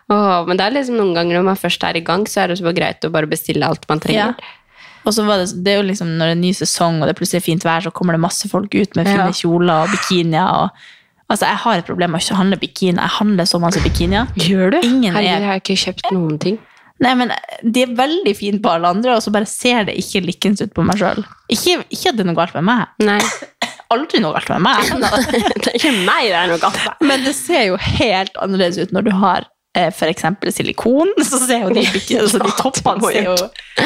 [0.09, 2.47] Åh, men det er liksom noen ganger når man først er i gang, så er
[2.49, 4.33] det så greit å bare bestille alt man trenger.
[5.05, 7.13] Og så var det, det er jo liksom når det er ny sesong, og det
[7.13, 9.31] er plutselig fint vær, så kommer det masse folk ut med fine Ja.
[9.31, 10.49] kjoler og bikinier.
[10.65, 10.69] Og,
[11.29, 12.97] altså, jeg har et problem med å ikke handle bikini.
[12.97, 14.33] Jeg handler så masse bikinier.
[14.39, 14.81] Gjør du?
[14.81, 16.59] Ingen Herregud, er jeg har ikke kjøpt noen ting.
[16.99, 17.31] Nei, men
[17.63, 20.73] De er veldig fine på alle andre, og så bare ser det ikke likens ut
[20.75, 21.23] på meg sjøl.
[21.51, 22.97] Ikke, ikke at det er noe galt med meg.
[23.07, 23.19] Nei.
[23.93, 24.89] Aldri noe galt med meg.
[25.63, 27.07] det er ikke meg det er noe galt med.
[27.11, 31.11] Men det ser jo helt annerledes ut når du har eh, eksempel silikon.
[31.29, 33.35] Så ser jo de, bikini- altså, de toppene ser jo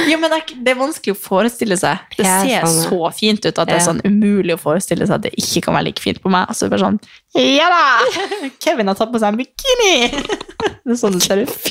[0.09, 2.01] Jo, men det er, vanskelig å forestille seg.
[2.17, 5.25] Det ser sånn, så fint ut at det er sånn umulig å forestille seg at
[5.27, 6.47] det ikke kan være like fint på meg.
[6.49, 6.99] Altså bare sånn
[7.37, 7.83] Ja da!
[8.63, 9.93] Kevin har tatt på seg en bikini!
[10.83, 11.69] Det er sånn det ser ut.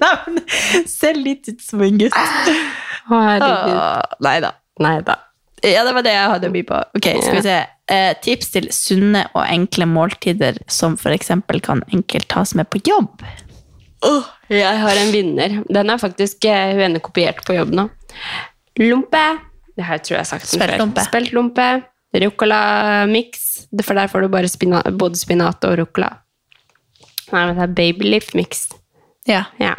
[0.00, 2.16] Nei, men ser litt ut som en gutt.
[2.16, 4.16] Å, herregud.
[4.84, 5.16] Nei da.
[5.64, 6.82] Ja, det var det jeg hadde å by på.
[6.98, 7.56] Ok, skal vi se.
[7.92, 13.22] Eh, tips til sunne og enkle måltider som eksempel kan enkelt tas med på jobb.
[14.06, 15.60] Åh, jeg har en vinner.
[15.72, 17.88] Den er faktisk eh, hun ene kopiert på jobb nå.
[18.82, 19.24] Lompe.
[19.76, 20.72] Det her tror jeg har sagt den før.
[20.72, 21.06] Speltlompe.
[21.08, 21.68] Speltlompe.
[22.16, 23.46] Ruccola-mix.
[23.82, 26.12] For der får du bare spina både spinat og ruccola.
[27.32, 28.68] Nei, men det er babylift-mix.
[29.28, 29.46] Ja.
[29.60, 29.74] Ja.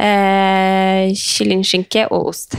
[0.00, 2.56] Eh, Kyllingskinke og ost.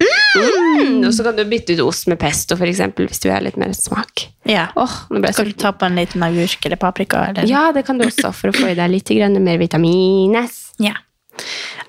[0.00, 1.02] Mm.
[1.04, 3.40] Og så kan du bytte ut ost med pesto, for eksempel, hvis du vil ha
[3.44, 4.26] litt mer smak.
[4.48, 4.68] ja.
[4.78, 4.92] Oh,
[5.32, 7.26] Skal du ta på en liten agurk eller paprika?
[7.30, 7.48] Eller?
[7.50, 9.10] Ja, det kan du også, for å få i deg litt
[9.40, 10.72] mer vitamines.
[10.78, 10.94] Ja.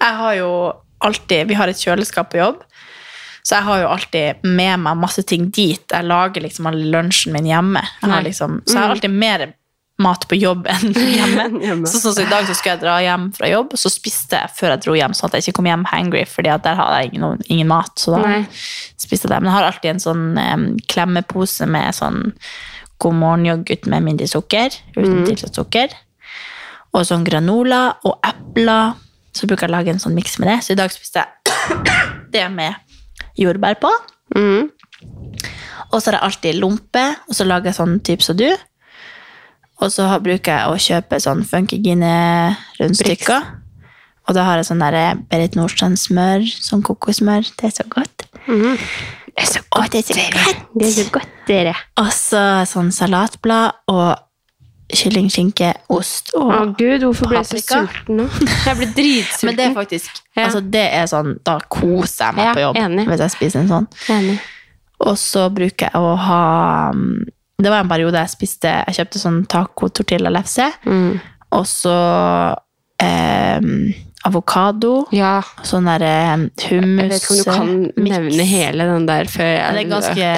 [0.02, 0.52] Jeg har jo
[1.02, 2.60] alltid Vi har et kjøleskap på jobb.
[3.42, 5.82] Så jeg har jo alltid med meg masse ting dit.
[5.90, 7.82] Jeg lager liksom all lunsjen min hjemme.
[8.04, 9.48] Jeg liksom, så jeg har alltid mer
[10.02, 11.48] mat på jobb enn hjemme.
[11.62, 11.90] Hjemme.
[11.90, 14.54] Så sånn som I dag så skulle jeg dra hjem fra jobb, så spiste jeg
[14.58, 17.12] før jeg dro hjem, sånn at jeg ikke kom hjem hangry, fordi der hadde jeg
[17.14, 17.94] ingen, ingen mat.
[18.00, 18.42] Så da Nei.
[18.96, 19.42] spiste jeg det.
[19.42, 22.22] Men jeg har alltid en sånn um, klemmepose med sånn
[23.02, 25.94] God morgen-yoghurt med mindre sukker, uten tilsatt sukker.
[26.92, 28.98] Og sånn granola og epler.
[29.34, 30.58] Så bruker jeg å lage en sånn miks med det.
[30.66, 31.80] Så i dag spiste jeg
[32.36, 32.76] det med
[33.40, 33.92] jordbær på.
[34.36, 34.70] Mm.
[35.92, 38.48] Og så har jeg alltid lompe, og så lager jeg sånn type som du.
[39.82, 43.42] Og så bruker jeg å kjøpe sånn Funkygine-rundstykker.
[44.30, 47.42] Og da har jeg sånn der Berit Nordstrand-smør, sånn kokosmør.
[47.58, 48.18] Det er så godt.
[48.46, 48.78] Mm.
[49.32, 50.60] Det er så godt, det er så godt.
[50.76, 51.74] Det er så godt, dere.
[52.02, 54.10] Og så sånn salatblad og
[54.92, 58.26] kylling, skinke, ost og Å gud, hvorfor ble jeg så sulten nå?
[58.68, 59.48] Jeg ble dritsulten.
[59.48, 60.44] Men det er faktisk Ja.
[60.50, 63.06] altså det er sånn, Da koser jeg meg Ja, på jobb enig.
[63.08, 63.88] hvis jeg spiser en sånn.
[64.12, 64.36] Enig.
[65.08, 66.44] Og så bruker jeg å ha
[66.94, 67.24] mm,
[67.62, 70.66] Det var en periode jeg spiste Jeg kjøpte sånn taco tortilla lefse.
[70.88, 71.20] Mm.
[71.58, 71.94] Og så
[73.02, 73.60] eh,
[74.28, 74.94] avokado.
[75.16, 77.72] Ja, Sånn der eh, hummus jeg vet ikke om du kan
[78.06, 78.12] mix.
[78.16, 80.32] nevne hele den der før jeg Den er ganske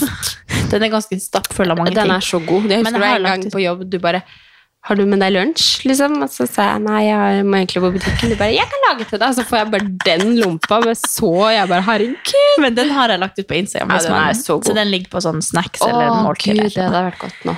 [0.72, 2.14] Den er ganske stappfull av mange Den ting.
[2.16, 2.68] er så god.
[2.70, 4.22] Jeg husker en gang på jobb, du bare
[4.86, 6.12] har du med deg lunsj, liksom?
[6.22, 8.30] Og så sa jeg nei, jeg må egentlig på butikken.
[8.30, 9.32] Du bare, jeg kan lage til deg.
[9.32, 12.60] Og så får jeg bare den lompa med så Jeg bare, herregud.
[12.62, 13.96] Men den har jeg lagt ut på Instagram.
[13.96, 14.68] Ja, den er så god.
[14.70, 16.60] så den ligger på sånn snacks eller Å, måltid.
[16.60, 17.56] gud, det hadde vært godt nå.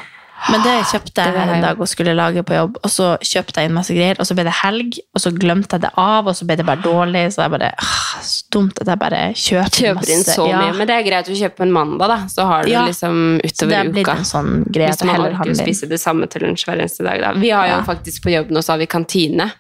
[0.51, 3.69] Men det kjøpte jeg en dag og skulle lage på jobb, og så kjøpte jeg
[3.69, 6.37] inn masse greier, og så ble det helg, og så glemte jeg det av, og
[6.39, 9.77] så ble det bare dårlig, så jeg bare, ah, så dumt at jeg bare kjøper,
[9.83, 10.37] Kjøper inn masse.
[10.39, 10.61] så ja.
[10.63, 10.77] mye.
[10.79, 12.19] Men det er greit å kjøpe på en mandag, da.
[12.33, 12.87] Så har du Ja.
[12.87, 14.13] liksom Så det uka.
[14.17, 17.21] en sånn greie Hvis man orker å spise det samme til lunsj hver eneste dag.
[17.21, 17.33] Da.
[17.35, 17.83] Vi har jo Ja.
[17.85, 19.53] faktisk på jobb nå, så har vi kantine.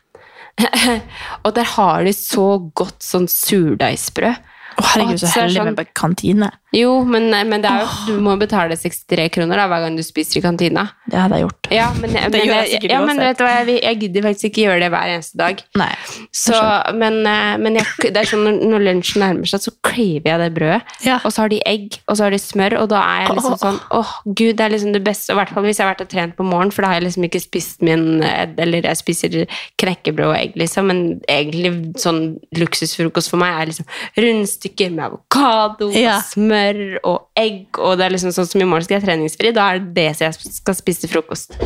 [1.44, 4.36] og der har de så godt sånn surdeigsbrød.
[4.78, 6.50] Å, herregud, så så heldig sånn- med kantine.
[6.76, 10.40] Jo, men, men det jo, du må betale 63 kroner da, hver gang du spiser
[10.40, 10.84] i kantina.
[11.08, 11.68] Det hadde jeg gjort.
[11.72, 14.48] Ja, men, men, gjør jeg sikkert ja, men vet du hva, jeg, jeg gidder faktisk
[14.50, 15.62] ikke gjøre det hver eneste dag.
[15.80, 15.90] Nei.
[16.36, 16.58] Så,
[16.98, 20.42] men eh, men jeg, det er sånn når, når lunsjen nærmer seg, så craver jeg
[20.42, 20.94] det brødet.
[21.06, 21.16] Ja.
[21.22, 23.58] Og så har de egg, og så har de smør, og da er jeg liksom
[23.64, 25.32] sånn Åh, gud, det er liksom det beste.
[25.32, 27.08] I hvert fall hvis jeg har vært og trent på morgenen, for da har jeg
[27.08, 29.38] liksom ikke spist min eh, Eller jeg spiser
[29.80, 32.22] knekkebrød og egg, liksom, men egentlig sånn
[32.60, 33.88] luksusfrokost for meg er liksom
[34.20, 36.57] rundstykker med avokado og smør
[37.06, 39.82] og egg, og det er liksom sånn som i morgen skal jeg treningsfri, da er
[39.82, 41.56] det det som jeg skal spise til frokost.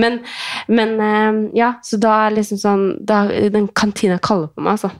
[0.00, 0.20] Men,
[0.68, 4.92] men eh, ja, så da er liksom sånn da, Den kantina kaller på meg, altså.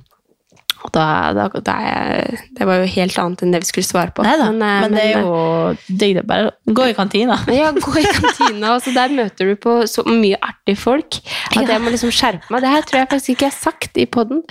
[0.84, 4.12] Og da, da, da jeg, Det var jo helt annet enn det vi skulle svare
[4.14, 4.24] på.
[4.26, 6.16] Neida, men, men, men, det er jo digg.
[6.16, 7.38] Det bare gå i kantina.
[7.52, 11.66] ja, gå i kantina, og der møter du på så mye artige folk at Ja.
[11.74, 12.62] jeg må liksom skjerpe meg.
[12.64, 14.42] Det her tror jeg faktisk ikke jeg har sagt i poden,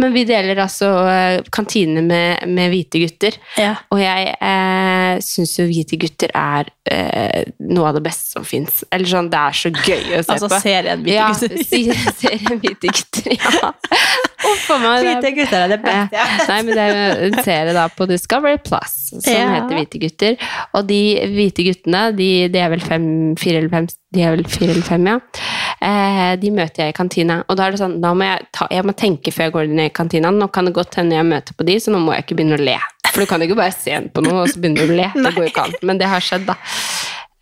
[0.00, 3.38] men vi deler altså eh, kantine med, med hvite gutter.
[3.60, 3.74] Ja.
[3.94, 8.82] Og jeg eh, syns jo hvite gutter er eh, noe av det beste som fins.
[8.92, 10.60] Eller sånn, det er så gøy å se Altså på.
[10.62, 11.78] serien Hvite gutter.
[11.80, 13.72] Ja, serien Hvite gutter, ja.
[15.00, 16.16] Hvite gutter er det beste.
[16.18, 16.24] ja.
[16.50, 19.46] Nei, men det er en serie da på Discovery Plus som Ja.
[19.56, 20.36] heter Hvite gutter.
[20.78, 21.00] Og de
[21.32, 23.06] hvite guttene, de, de er vel fem,
[23.40, 25.18] fire eller fem, de er vel fire eller fem, ja.
[25.80, 27.40] Eh, de møter jeg i kantina.
[27.48, 29.70] Og da er det sånn, da må jeg, ta, jeg må tenke før jeg går
[29.72, 30.30] ned i kantina.
[30.34, 32.58] Nå kan det godt hende jeg møter på de, så nå må jeg ikke begynne
[32.60, 32.76] å le.
[33.10, 35.08] For du kan ikke bare se på noe, og så begynner du å le.
[35.24, 35.78] Det går jo ikke an.
[35.88, 36.58] Men det har skjedd, da.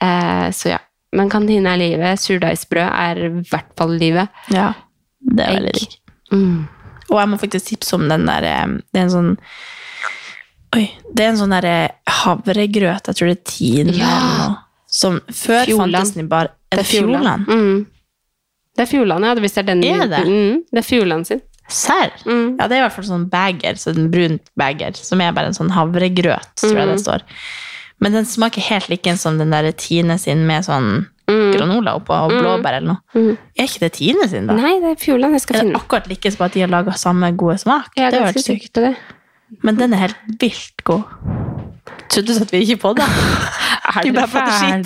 [0.04, 0.78] Eh, så ja.
[1.16, 2.20] Men kantine er livet.
[2.20, 4.28] Surdeigsbrød er i hvert fall livet.
[4.52, 4.70] Ja,
[5.24, 5.94] det er veldig digg.
[6.32, 6.58] Mm.
[7.10, 9.30] Og jeg må faktisk tipse om den der eh, Det er en sånn
[10.76, 10.84] Oi.
[11.14, 11.76] Det er en sånn derre
[12.22, 14.08] havregrøt, jeg tror det er Tine Ja.
[14.08, 14.56] eller noe.
[14.88, 15.94] Som før Fjordland.
[15.96, 17.46] fantes den bare Er det Fjordland?
[17.48, 17.86] Mm.
[18.76, 19.34] Det er Fjordland, ja.
[19.34, 20.20] Hvis det er den Er det?
[20.26, 21.40] Mm, det er Fjordland sin.
[21.68, 22.12] Serr?
[22.24, 22.56] Mm.
[22.60, 25.46] Ja, det er i hvert fall sånn bager, så en brun bager, som er bare
[25.50, 26.92] en sånn havregrøt, tror jeg Mm.
[26.96, 27.22] det står.
[28.00, 31.50] Men den smaker helt like som den der Tine sin med sånn Mm.
[31.52, 33.00] granola oppå og blåbær eller noe.
[33.12, 33.36] Mm.
[33.58, 34.54] Er ikke det Tine sin, da?
[34.56, 35.36] Nei, det er Fjordland.
[35.36, 37.90] Jeg skal Er det finne akkurat like som at de har laga samme gode smak?
[37.96, 38.80] Jeg det er er helt sykt.
[39.64, 41.02] Men den er helt vilt god.
[42.08, 43.08] Trodde du at vi ikke podda?
[43.88, 44.84] Er Vi bare fæl?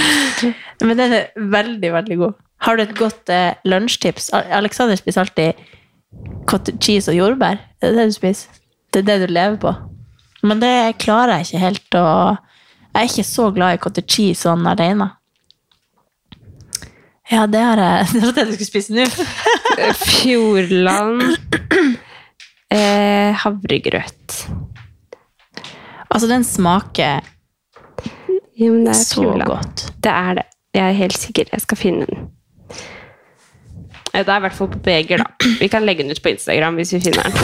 [0.88, 2.32] Men den er veldig, veldig god.
[2.64, 4.30] Har du et godt eh, lunsjtips?
[4.32, 5.52] Aleksander Alexander spiser alltid
[6.48, 7.60] cottage cheese og jordbær.
[7.80, 8.48] Det er det du spiser.
[8.92, 9.74] Det er det du lever på.
[10.48, 12.06] Men det klarer jeg ikke helt å
[12.96, 15.10] Jeg er ikke så glad i cottage cheese sånn alene.
[17.30, 19.06] Ja, det har jeg Det var det du skulle spise nå.
[19.98, 21.22] Fjordland
[22.70, 24.36] eh, havregrøt.
[26.06, 27.20] Altså, den smaker
[28.56, 29.50] Jo, men det er så Fjordland.
[29.50, 29.86] godt.
[30.04, 30.46] Det er det.
[30.76, 31.50] Jeg er helt sikker.
[31.52, 32.28] Jeg skal finne den.
[34.14, 35.26] Eh, Det er i hvert fall på Beger, da.
[35.60, 37.32] Vi kan legge den ut på Instagram hvis vi finner den.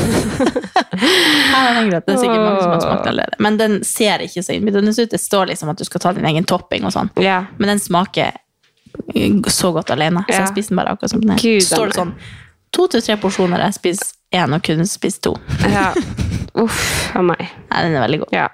[1.53, 2.07] Ja, den er greit.
[2.07, 3.37] Det er sikkert mange som har smakt allerede.
[3.43, 5.11] Men den ser ikke så innbydende ut.
[5.11, 7.11] Det står liksom at du skal ta din egen topping og sånn.
[7.21, 7.41] Ja.
[7.59, 8.37] Men den smaker
[9.53, 10.25] så godt alene.
[10.29, 11.43] Så jeg spiser den bare akkurat som den er.
[11.43, 12.15] Gud, står det sånn
[12.73, 13.63] to til tre porsjoner.
[13.69, 15.37] Jeg spiser én og kun spiser to.
[15.69, 15.93] ja.
[16.63, 17.41] Uff a meg.
[17.71, 18.35] Nei, den er veldig god.
[18.37, 18.49] Ja.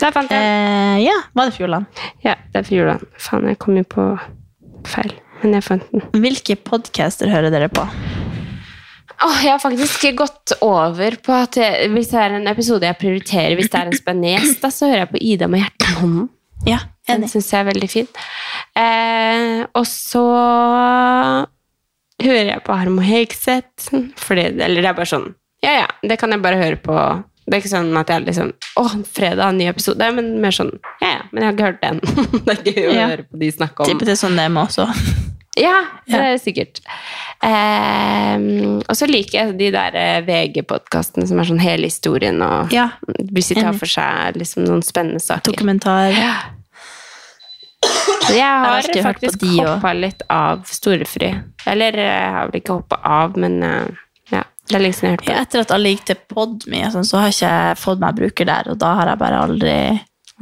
[0.00, 0.96] Der fant jeg den.
[0.96, 2.00] Eh, ja, var det Fjordland?
[2.24, 3.04] Ja, det er Fjordland.
[3.20, 4.06] Faen, jeg kom jo på
[4.88, 5.12] feil.
[5.42, 6.06] Men jeg fant den.
[6.24, 7.84] Hvilke podcaster hører dere på?
[9.24, 12.98] Åh, jeg har faktisk gått over på at jeg, hvis det er en episode jeg
[13.00, 15.86] prioriterer, hvis det er en spennende gjest, da, så hører jeg på Ida med hjertet
[15.86, 16.26] i hånden.
[16.68, 18.08] Ja, Den syns jeg er veldig fin.
[18.80, 20.24] Eh, og så
[22.24, 23.90] hører jeg på Harm og Hegseth.
[24.32, 25.30] Eller det er bare sånn
[25.64, 26.96] Ja, ja, det kan jeg bare høre på.
[27.44, 30.06] Det er ikke sånn at jeg liksom Å, fredag, en ny episode.
[30.16, 32.00] Men mer sånn Ja, ja, men jeg har ikke hørt den.
[32.46, 33.08] det er gøy å Ja.
[33.12, 34.88] høre på de snakke om Tipper det er sånn det er med også.
[35.54, 36.80] Ja, det er sikkert.
[37.46, 38.40] Eh,
[38.90, 42.88] og så liker jeg de der eh, VG-podkastene som er sånn hele historien, og Ja,
[43.06, 45.52] de tar for seg liksom noen spennende saker.
[45.54, 46.10] dokumentar.
[48.32, 51.30] Jeg har har på faktisk hoppa litt av Storefri.
[51.68, 54.42] Eller jeg har vel ikke hoppa av, men eh, ja.
[54.68, 57.06] Det er lenge siden jeg har hørt på etter at alle gikk til Podme, sånn,
[57.08, 59.78] så har jeg ikke fått meg bruker der, og da har jeg bare aldri.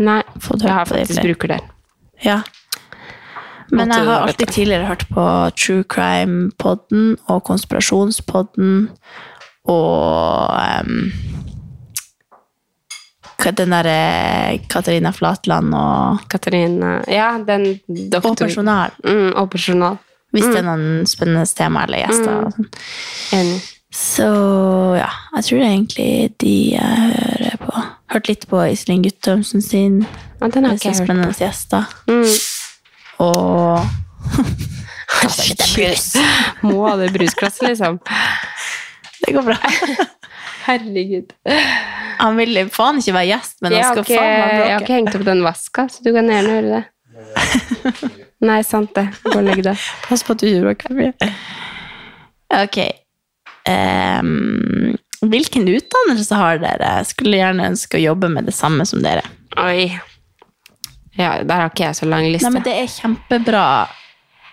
[0.03, 1.07] Nei, fått jeg har hørt på det.
[1.09, 1.71] faktisk bruker der.
[2.23, 2.43] Ja.
[3.73, 8.75] Men jeg har alltid tidligere hørt på True Crime-podden og Konspirasjonspodden
[9.73, 10.51] og
[10.85, 11.13] um,
[13.59, 17.81] den derre Katarina Flatland og, Katarina Ja, den
[18.15, 18.95] og personal.
[19.05, 19.99] Mm, og personal.
[20.33, 22.47] Hvis det er noen spennende tema eller gjester.
[22.47, 22.69] og sånn.
[23.37, 23.61] Enig.
[23.93, 24.27] Så
[24.97, 27.83] ja, jeg tror det er egentlig de jeg hører på.
[28.15, 29.99] Hørt litt på Iselin Guttormsen sin.
[30.41, 31.05] Ja, den har ikke jeg hørt.
[31.05, 31.93] spennende gjester.
[32.09, 32.33] Mm.
[33.27, 33.85] Og
[35.13, 36.17] Herregud.
[36.65, 38.01] Må ha det brusglasset, liksom.
[39.27, 39.59] det går bra.
[40.67, 41.33] Herregud.
[42.23, 44.99] Han vil faen ikke være gjest, men han skal ikke, faen meg jeg har ikke
[44.99, 46.83] hengt opp den vaska, så du kan gjerne gjøre det.
[48.49, 49.07] Nei, sant det.
[49.23, 49.87] Gå og legg deg.
[50.09, 51.31] Pass på at du ikke bråker mye.
[52.59, 52.79] Ok.
[53.71, 56.95] Um, hvilken utdannelse har dere?
[57.07, 59.23] Skulle gjerne ønske å jobbe med det samme som dere.
[59.63, 59.93] Oi.
[61.19, 62.49] Ja, der har ikke jeg så lang liste.
[62.49, 63.67] Nei, men det er kjempebra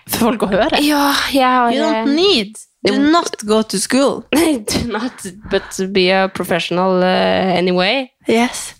[0.09, 0.81] for folk å høre.
[0.85, 4.23] Ja, jeg har You don't need Do not go to school.
[4.31, 8.11] Do not but be a professional uh, anyway.
[8.27, 8.75] Yes.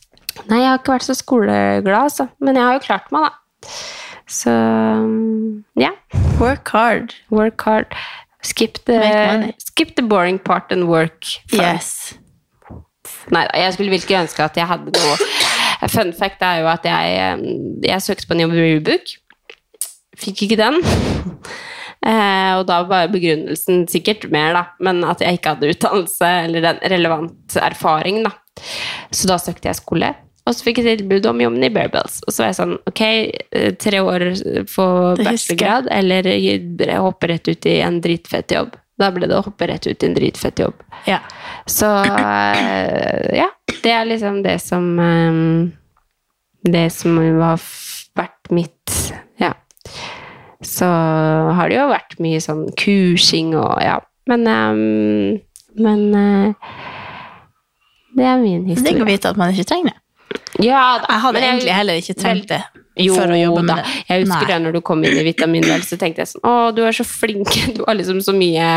[0.47, 2.29] Nei, jeg har ikke vært så skoleglad, altså.
[2.39, 3.73] Men jeg har jo klart meg, da.
[4.29, 4.53] Så
[5.75, 5.89] ja.
[5.89, 6.31] Yeah.
[6.39, 7.15] Work hard.
[7.29, 7.97] Work hard.
[8.41, 11.25] Skip the, skip the boring part and work.
[11.49, 11.59] fun.
[11.59, 12.15] Yes.
[13.33, 16.83] Nei da, jeg skulle virkelig ønske at jeg hadde noe Fun fact er jo at
[16.83, 19.13] jeg, um, jeg søkte på en jobb i Rebook.
[20.19, 20.81] Fikk ikke den.
[22.05, 26.65] Eh, og da var begrunnelsen sikkert mer, da, men at jeg ikke hadde utdannelse eller
[26.69, 28.23] den relevant erfaring.
[28.27, 28.33] da.
[29.11, 30.13] Så da søkte jeg skole,
[30.49, 32.21] og så fikk jeg tilbud om jobben i Barebells.
[32.25, 34.29] Og så var jeg sånn, ok, eh, tre år
[34.71, 34.87] få
[35.19, 36.29] bachelorgrad, eller
[37.03, 38.73] hoppe rett ut i en dritfett jobb.
[38.99, 40.81] Da ble det å hoppe rett ut i en dritfett jobb.
[41.07, 41.19] Ja.
[41.69, 43.47] Så eh, ja,
[43.83, 45.43] det er liksom det som eh,
[46.65, 47.61] Det som har
[48.17, 48.78] vært mitt.
[50.65, 50.87] Så
[51.55, 53.99] har det jo vært mye sånn kursing og ja.
[54.29, 55.39] Men um,
[55.79, 56.73] Men uh,
[58.17, 59.99] det er min Det er å vite at man ikke trenger det.
[60.65, 62.59] Ja, da, Jeg hadde jeg, egentlig heller ikke trengt det
[62.99, 63.77] jo, for å jobbe da.
[63.79, 63.93] det.
[64.09, 64.49] Jeg husker Nei.
[64.51, 67.05] det når du kom inn i vitaminvel, så tenkte jeg sånn Å, du er så
[67.07, 67.55] flink.
[67.77, 68.67] Du har liksom så mye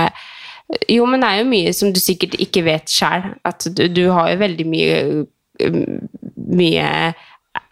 [0.92, 3.33] Jo, men det er jo mye som du sikkert ikke vet sjøl.
[3.49, 5.03] At du, du har jo veldig mye
[5.66, 5.85] um,
[6.53, 6.88] Mye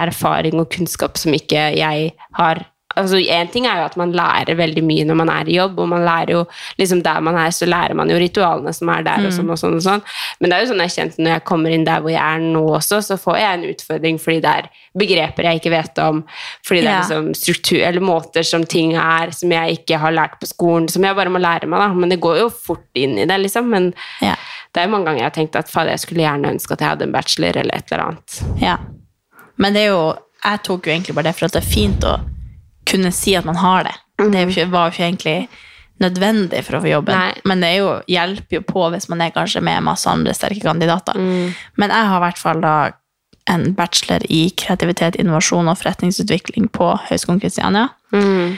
[0.01, 2.65] erfaring og kunnskap som ikke jeg har.
[2.99, 5.77] Altså, en ting er jo at man lærer veldig mye når man er i jobb,
[5.79, 6.41] og man lærer jo
[6.81, 9.59] liksom der man er, så lærer man jo ritualene som er der, og sånn og
[9.61, 10.03] sånn og sånn.
[10.41, 12.43] Men det er jo sånn jeg kjente når jeg kommer inn der hvor jeg er
[12.43, 16.25] nå også, så får jeg en utfordring fordi det er begreper jeg ikke vet om,
[16.67, 20.35] fordi det er liksom struktur, eller måter som ting er, som jeg ikke har lært
[20.43, 21.93] på skolen, som jeg bare må lære meg, da.
[21.95, 23.71] Men det går jo fort inn i det, liksom.
[23.71, 24.35] Men Ja.
[24.75, 26.81] det er jo mange ganger jeg har tenkt at fader, jeg skulle gjerne ønske at
[26.83, 28.43] jeg hadde en bachelor eller et eller annet.
[28.61, 28.77] Ja.
[29.59, 30.03] Men det er jo
[30.43, 32.15] Jeg tok jo egentlig bare det for at det er fint å
[32.91, 33.97] kunne si at man har det.
[34.21, 35.67] Det jo ikke, var jo ikke egentlig
[36.01, 37.17] nødvendig for å få jobben.
[37.17, 37.45] Nei.
[37.49, 41.17] Men det jo, hjelper jo på hvis man er kanskje med masse andre sterke kandidater.
[41.17, 42.75] Men jeg har i hvert fall da
[43.51, 47.89] en bachelor i kreativitet, innovasjon og forretningsutvikling på Høgskolen Kristiania.
[48.15, 48.57] Mm.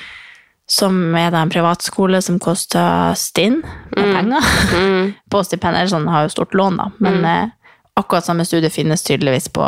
[0.70, 3.60] Som er da en privatskole som koster stinn
[3.96, 4.52] med penger.
[5.32, 6.90] på stipend, eller sånn, har jo stort lån, da.
[7.02, 7.54] Men eh,
[7.98, 9.66] akkurat samme studie finnes tydeligvis på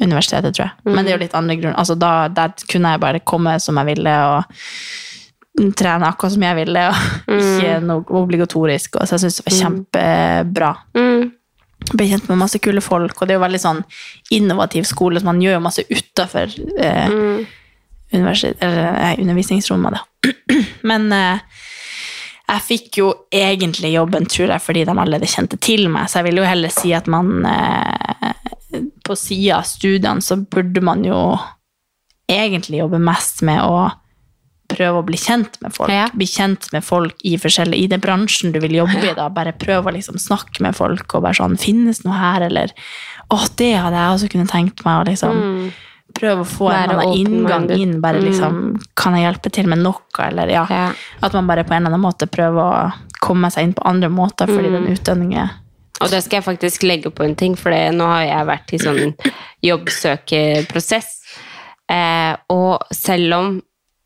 [0.00, 0.94] universitetet, tror jeg.
[0.94, 1.76] Men det er jo litt andre grunn.
[1.78, 6.58] Altså, da, der kunne jeg bare komme som jeg ville, og trene akkurat som jeg
[6.60, 7.02] ville, og
[7.38, 8.98] ikke noe obligatorisk.
[9.00, 10.72] Og så jeg syns det var kjempebra.
[10.98, 11.28] Mm.
[11.92, 13.84] Ble kjent med masse kule folk, og det er jo veldig sånn
[14.34, 17.18] innovativ skole, så man gjør jo masse utafor eh,
[18.12, 20.32] universitet- eh, undervisningsrommet, da.
[20.90, 21.44] Men eh,
[22.48, 26.30] jeg fikk jo egentlig jobben, tror jeg, fordi de allerede kjente til meg, så jeg
[26.30, 28.17] ville jo heller si at man eh,
[29.08, 31.16] På sida av studiene så burde man jo
[32.28, 33.88] egentlig jobbe mest med å
[34.68, 35.88] prøve å bli kjent med folk.
[35.88, 36.10] Ja.
[36.12, 39.14] Bli kjent med folk i forskjellige, i den bransjen du vil jobbe i.
[39.16, 42.74] da, Bare prøve å liksom snakke med folk og bare sånn Finnes noe her, eller
[43.32, 45.00] Å, det hadde jeg også kunne tenkt meg.
[45.00, 45.72] Og liksom
[46.18, 48.00] prøve å få en annen inngang inn.
[48.00, 48.24] Bare Mm.
[48.28, 50.66] liksom Kan jeg hjelpe til med noe, eller ja.
[50.68, 50.92] Ja.
[51.22, 54.08] At man bare på en eller annen måte prøver å komme seg inn på andre
[54.10, 54.84] måter, fordi Mm.
[54.84, 55.50] den utdanningen
[55.98, 58.82] Og det skal jeg faktisk legge på en ting, for nå har jeg vært i
[58.82, 59.14] sånn
[59.66, 61.14] jobbsøkeprosess.
[61.90, 63.56] Eh, og selv om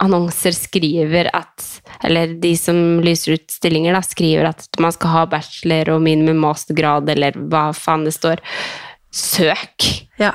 [0.03, 1.65] annonser skriver at
[2.07, 6.41] Eller de som lyser ut stillinger, da, skriver at man skal ha bachelor og minimum
[6.43, 8.43] mastergrad, eller hva faen det står.
[9.15, 9.87] Søk!
[10.19, 10.33] Ja.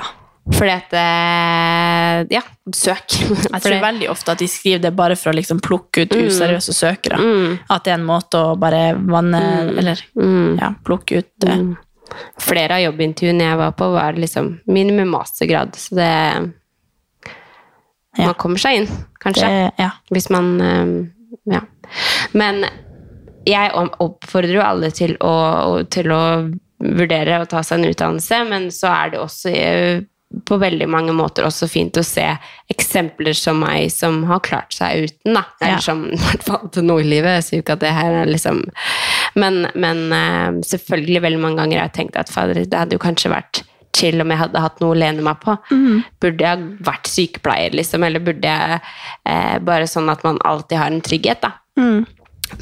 [0.54, 2.42] Fordi at eh, Ja,
[2.74, 3.18] søk.
[3.52, 6.74] Jeg tror veldig ofte at de skriver det bare for å liksom plukke ut useriøse
[6.76, 7.18] søkere.
[7.20, 7.58] Mm.
[7.68, 9.42] At det er en måte å bare vanne
[9.74, 11.76] Eller ja, plukke ut Mm.
[12.40, 15.74] Flere av jobbintervjuene jeg var på, var liksom minimum mastergrad.
[15.76, 16.12] Så det.
[18.16, 18.88] Man kommer seg inn,
[19.20, 19.48] kanskje.
[19.52, 19.90] Det, ja.
[20.10, 20.94] Hvis man eh,
[21.52, 21.60] Ja.
[22.32, 22.64] Men
[23.48, 25.34] jeg oppfordrer jo alle til å,
[25.92, 26.22] til å
[26.78, 30.02] vurdere å ta seg en utdannelse, men så er det også eh,
[30.44, 32.24] på veldig mange måter også fint å se
[32.68, 35.44] eksempler som meg som har klart seg uten, da.
[35.60, 35.80] Eller Ja.
[35.80, 37.38] som i hvert fall til noe i livet.
[37.38, 38.60] Jeg sier ikke at det her er liksom
[39.40, 43.02] Men, men eh, selvfølgelig veldig mange ganger har jeg tenkt at fader, det hadde jo
[43.02, 43.62] kanskje vært
[43.96, 45.54] chill om jeg hadde hatt noe å lene meg på.
[46.20, 48.04] Burde jeg vært sykepleier, liksom?
[48.06, 48.78] Eller burde jeg
[49.24, 51.54] eh, bare sånn at man alltid har en trygghet, da.
[51.80, 52.04] Mm.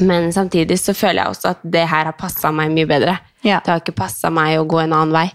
[0.06, 3.18] Men samtidig så føler jeg også at det her har passa meg mye bedre.
[3.46, 3.58] Ja.
[3.64, 5.26] Det har ikke passa meg å gå en annen vei.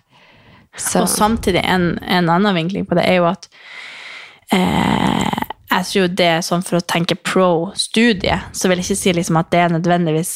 [0.78, 3.48] Så Og samtidig, en, en annen vinkling på det er jo at
[4.52, 5.40] eh,
[5.72, 9.40] jeg tror det er sånn for å tenke pro-studie, så vil jeg ikke si liksom
[9.40, 10.34] at det er nødvendigvis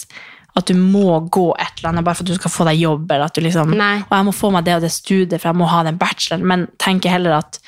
[0.56, 3.10] at du må gå et eller annet bare for at du skal få deg jobb,
[3.12, 3.98] eller at du liksom Nei.
[4.06, 6.46] Og jeg må få meg det og det studiet, for jeg må ha den bacheloren.
[6.48, 7.60] Men tenker heller at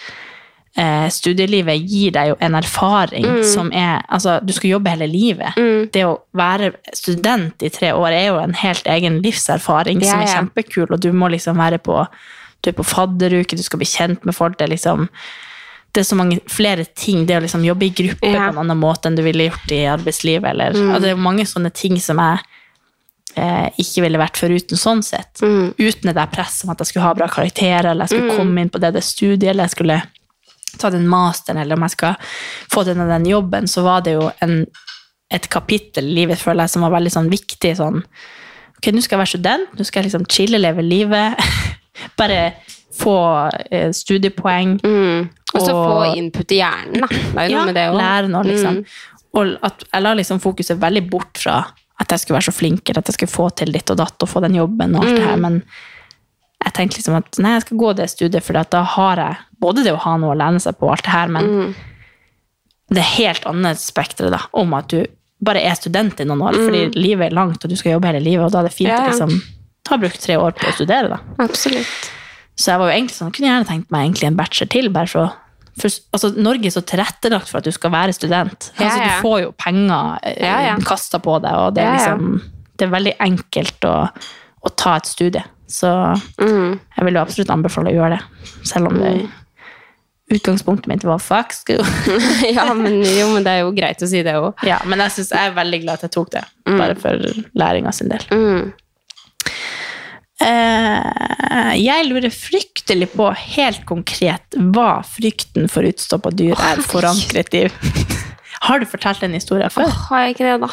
[0.80, 3.44] eh, studielivet gir deg jo en erfaring Mm.
[3.44, 5.60] som er Altså, du skal jobbe hele livet.
[5.92, 10.22] Det å være student i tre år er jo en helt egen livserfaring Ja, som
[10.24, 10.36] er ja.
[10.38, 12.06] kjempekul, og du må liksom være på
[12.64, 14.58] Du er på fadderuke, du skal bli kjent med folk.
[14.58, 15.10] Det er liksom
[15.96, 17.26] det er så mange flere ting.
[17.26, 18.52] Det å liksom jobbe i gruppe Ja.
[18.52, 20.50] på en annen måte enn du ville gjort i arbeidslivet.
[20.52, 20.90] Eller, Mm.
[20.92, 22.40] altså, det er mange sånne ting som jeg
[23.36, 25.40] eh, ikke ville vært foruten sånn sett.
[25.42, 25.74] Mm.
[25.78, 28.62] Uten det der presset om at jeg skulle ha bra karakterer, eller jeg skulle komme
[28.62, 30.02] inn på det, det studiet, eller jeg skulle
[30.78, 32.16] ta den masteren, eller om jeg skal
[32.72, 34.66] få den og den jobben, så var det jo en,
[35.32, 37.76] et kapittel i livet, føler jeg, som var veldig sånn viktig.
[37.78, 38.04] sånn,
[38.78, 41.38] ok, nå skal jeg være student, nå skal jeg liksom chille, leve livet.
[42.18, 42.54] Bare
[42.98, 43.16] få
[43.72, 44.80] eh, studiepoeng.
[44.84, 45.30] mm.
[45.54, 47.08] Og så få input i hjernen, da.
[47.08, 47.96] Det er jo Ja, noe med det òg.
[47.98, 48.76] lære noe, liksom.
[48.78, 48.86] Mm.
[49.34, 51.66] Og at jeg la liksom fokuset veldig bort fra
[52.00, 54.22] at jeg skulle være så flink, eller at jeg skulle få til ditt og datt
[54.22, 55.30] og få den jobben og alt det Mm.
[55.30, 55.64] her, men
[56.64, 59.84] jeg tenkte liksom at nei, jeg skal gå det studiet, for da har jeg både
[59.84, 61.76] det å ha noe å lene seg på og alt det her, men Mm.
[62.90, 65.06] det er helt annet spekter da, om at du
[65.42, 68.24] bare er student i noen år, fordi livet er langt, og du skal jobbe hele
[68.24, 68.98] livet, og da er det fint Mm.
[68.98, 69.42] Ja, å liksom
[69.94, 71.20] ha brukt tre år på å studere da.
[71.44, 72.08] Absolutt.
[72.58, 75.12] Så jeg var jo egentlig sånn, kunne gjerne tenkt meg egentlig en bachelor til, bare
[75.12, 75.34] for å
[75.78, 78.72] for, altså, Norge er så tilrettelagt for at du skal være student.
[78.80, 79.04] Ja, altså.
[79.04, 80.78] Du får jo penger eh, Ja, ja.
[80.82, 82.16] kasta på deg, og det er, Ja, ja.
[82.16, 83.92] liksom, det er veldig enkelt å,
[84.66, 85.44] å ta et studie.
[85.70, 85.92] Så
[86.42, 86.80] Mm.
[86.98, 89.12] jeg vil jo absolutt anbefale å gjøre det, selv om det
[90.34, 91.86] utgangspunktet mitt var fuck school.
[92.58, 94.66] ja, men, jo, men det er jo greit å si det òg.
[94.68, 97.22] ja, men jeg, synes, jeg er veldig glad at jeg tok det, bare for
[97.56, 98.26] læringa sin del.
[98.34, 98.74] Mm.
[100.44, 107.64] Eh, jeg lurer fryktelig på, helt konkret, hva frykten for utstoppa dyr er forankret i.
[108.68, 109.90] Har du fortalt den historien før?
[110.10, 110.70] Har jeg ikke det, da?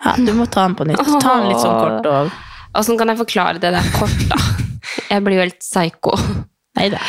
[0.00, 1.00] Ja, du må ta den på nytt.
[1.20, 2.38] Ta den litt sånn kort og
[2.78, 4.36] Åssen kan jeg forklare det der kort, da?
[5.10, 6.12] Jeg blir jo helt psyko.
[6.78, 7.00] Nei da.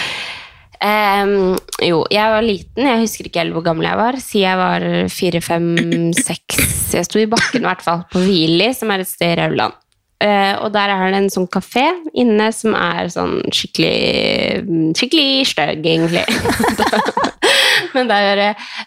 [1.82, 2.86] Jo, jeg var liten.
[2.86, 4.18] Jeg husker ikke helt hvor gammel jeg var.
[4.22, 5.72] Si jeg var fire, fem,
[6.30, 6.92] seks.
[6.94, 9.78] Jeg sto i bakken i hvert fall, på Hvili, som er et sted i Rauland.
[10.22, 15.82] Eh, og der er det en sånn kafé inne som er sånn skikkelig Skikkelig stygg,
[15.82, 16.26] egentlig.
[17.96, 18.42] Men det er,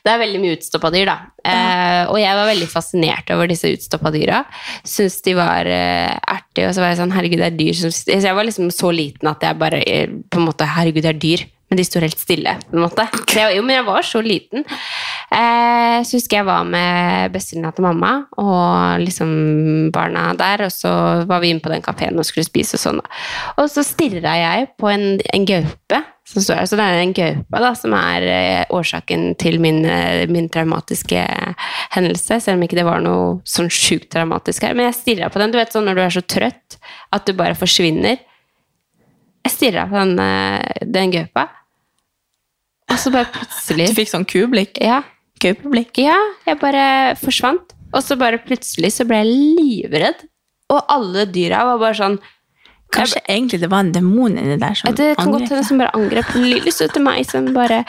[0.05, 1.17] det er veldig mye utstoppa dyr, da.
[1.45, 4.45] Eh, og jeg var veldig fascinert over disse utstoppa dyra.
[4.87, 7.93] Syns de var eh, artige, og så var jeg sånn Herregud, det er dyr som
[7.95, 11.13] Så jeg var liksom så liten at jeg bare eh, på en måte Herregud, det
[11.17, 11.45] er dyr.
[11.75, 13.03] Men de sto helt stille, på en måte.
[13.35, 14.63] Jeg, jo, men jeg var så liten.
[15.35, 19.33] Eh, så husker jeg var med bestevenninna til mamma og liksom
[19.91, 20.93] barna der, og så
[21.27, 23.01] var vi inne på den kafeen og skulle spise og sånn.
[23.59, 25.99] Og så stirra jeg på en, en gaupe
[26.31, 26.69] som står her.
[26.71, 31.25] Så det er en gaupe da, som er eh, årsaken til min, eh, min traumatiske
[31.97, 34.79] hendelse, selv om ikke det var noe sånn sjukt traumatisk her.
[34.79, 35.51] Men jeg stirra på den.
[35.51, 36.79] Du vet sånn når du er så trøtt
[37.11, 38.23] at du bare forsvinner.
[39.45, 41.49] Jeg stirra på den, eh, den gaupa,
[42.93, 44.79] og så bare plutselig Du fikk sånn kublikk.
[44.85, 45.03] Ja,
[45.41, 45.99] Kublikk.
[45.99, 46.17] ja,
[46.47, 47.73] jeg bare forsvant.
[47.95, 50.25] Og så bare plutselig så ble jeg livredd.
[50.73, 52.17] Og alle dyra var bare sånn
[52.95, 55.65] Kanskje egentlig det var en demon inni der som Det kan angrep deg.
[55.67, 57.81] som bare angrep lille søte meg som bare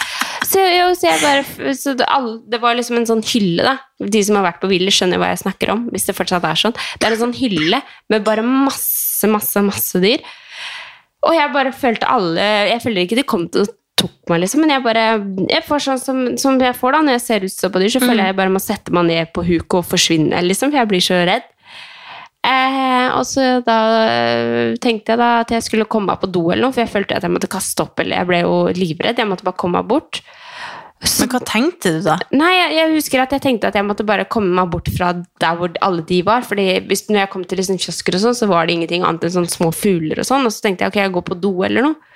[0.41, 3.75] Så, jo, så jeg bare så det, alle, det var liksom en sånn hylle, da.
[4.01, 5.85] De som har vært på Willy, skjønner hva jeg snakker om.
[5.93, 6.73] Hvis det fortsatt er sånn.
[6.97, 7.79] Det er en sånn hylle
[8.09, 10.25] med bare masse, masse, masse dyr.
[11.25, 13.69] Og jeg bare følte alle Jeg føler ikke de kom til å
[14.05, 15.03] tok meg, liksom, men jeg bare
[15.49, 18.21] jeg får sånn som, som jeg får da når jeg ser utstoppa dyr, så føler
[18.23, 21.03] jeg jeg bare må sette meg ned på huket og forsvinne, liksom, for jeg blir
[21.03, 21.51] så redd.
[22.45, 26.43] Eh, og så da eh, tenkte jeg da at jeg skulle komme meg på do
[26.51, 29.21] eller noe, for jeg følte at jeg måtte kaste opp, eller jeg ble jo livredd,
[29.21, 30.21] jeg måtte bare komme meg bort.
[31.05, 32.15] Men hva tenkte du da?
[32.33, 35.11] Nei, jeg, jeg husker at jeg tenkte at jeg måtte bare komme meg bort fra
[35.43, 36.45] der hvor alle de var.
[36.47, 39.27] fordi hvis, når jeg kom til liksom kiosker og sånn, så var det ingenting annet
[39.27, 40.47] enn sånne små fugler og sånn.
[40.47, 42.14] Og så tenkte jeg ok, jeg går på do eller noe.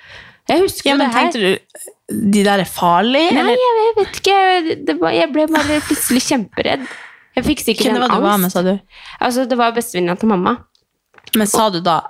[0.50, 1.30] Jeg husker Ja, men det her.
[1.30, 3.30] tenkte du de der er farlige?
[3.36, 3.60] Nei, eller?
[3.62, 4.96] jeg vet ikke.
[5.00, 6.86] Var, jeg ble bare plutselig kjemperedd.
[7.38, 8.10] Jeg fikk sikkert en angst.
[8.10, 8.72] Hva du var med, sa du?
[9.22, 10.56] Altså, det var bestevenninna til mamma.
[11.38, 12.00] Men sa du da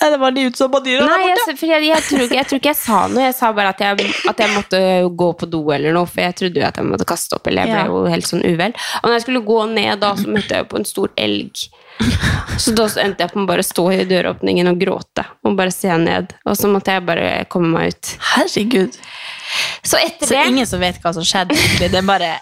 [0.00, 2.70] det var de utsatte dyra Nei, jeg, for jeg, jeg, tror ikke, jeg tror ikke
[2.70, 3.24] jeg sa noe.
[3.26, 4.80] Jeg sa bare at jeg, at jeg måtte
[5.22, 7.46] gå på do eller noe, for jeg trodde jo at jeg måtte kaste opp.
[7.50, 7.92] Eller jeg ble Ja.
[7.92, 8.72] jo helt sånn uvel.
[9.02, 11.64] Og når jeg skulle gå ned, da, så møtte jeg jo på en stor elg.
[12.56, 15.26] Så da så endte jeg på å bare stå i døråpningen og gråte.
[15.44, 16.32] Og bare se ned.
[16.48, 18.14] Og så måtte jeg bare komme meg ut.
[18.34, 18.96] Herregud.
[19.84, 21.58] Så etter Så det ingen som vet hva som skjedde?
[21.82, 22.38] Det er bare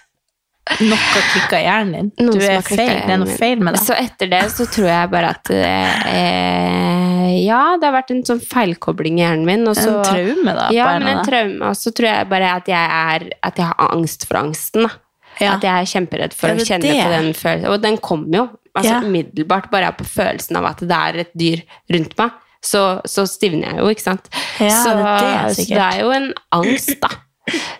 [0.84, 2.26] noe klikka i hjernen din.
[2.26, 2.90] Noen Du er feil.
[3.06, 3.82] Det er noe feil med deg.
[3.88, 6.97] Så etter det så tror jeg bare at eh,
[7.44, 9.66] Ja, det har vært en sånn feilkobling i hjernen min.
[9.70, 10.68] Og så, En traume, da?
[10.74, 11.60] Ja, men en traume.
[11.70, 14.88] Og så tror jeg bare at jeg, er, at jeg har angst for angsten.
[14.88, 14.90] Da.
[15.38, 15.52] Ja.
[15.54, 17.04] At jeg er kjemperedd for Ja, å er kjenne det.
[17.04, 17.70] på den følelsen.
[17.72, 19.00] Og den kommer jo altså, Ja.
[19.06, 21.62] umiddelbart, bare på følelsen av at det er et dyr
[21.94, 22.30] rundt meg.
[22.60, 24.26] Så, så stivner jeg jo, ikke sant.
[24.58, 27.08] Ja, så, det er det, så det er jo en angst, da.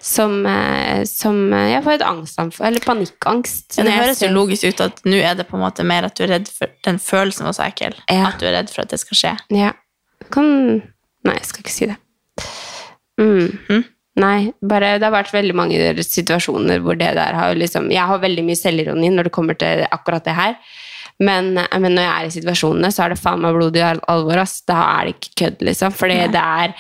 [0.01, 3.79] Som, eh, som eh, Jeg får et angstanfall, eller panikkangst.
[3.79, 6.17] Ja, det høres jo logisk ut at nå er det på en måte mer at
[6.19, 7.97] du er redd for Den følelsen var så ekkel.
[8.11, 8.29] Ja.
[8.33, 9.35] At du er redd for at det skal skje.
[9.55, 9.73] Ja.
[10.35, 10.51] Kan
[11.27, 11.97] Nei, jeg skal ikke si det.
[13.21, 13.49] Mm.
[13.69, 13.85] Mm.
[14.19, 18.19] Nei, bare det har vært veldig mange situasjoner hvor det der har liksom Jeg har
[18.23, 20.57] veldig mye selvironi når det kommer til akkurat det her.
[21.19, 24.39] Men, men når jeg er i situasjonene, så er det faen meg blodig al- alvor.
[24.39, 24.61] Ass.
[24.71, 25.95] Da er det ikke kødd, liksom.
[25.99, 26.29] Fordi Nei.
[26.31, 26.75] det er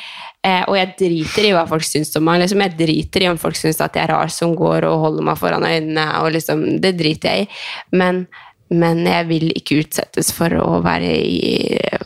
[0.48, 2.42] eh, Og jeg driter i hva folk syns om meg.
[2.42, 2.64] Liksom.
[2.64, 5.40] Jeg driter i om folk syns at jeg er rar som går og holder meg
[5.40, 6.06] foran øynene.
[6.22, 7.60] Og liksom, det driter jeg i.
[8.00, 8.24] Men,
[8.72, 11.52] men jeg vil ikke utsettes for å være i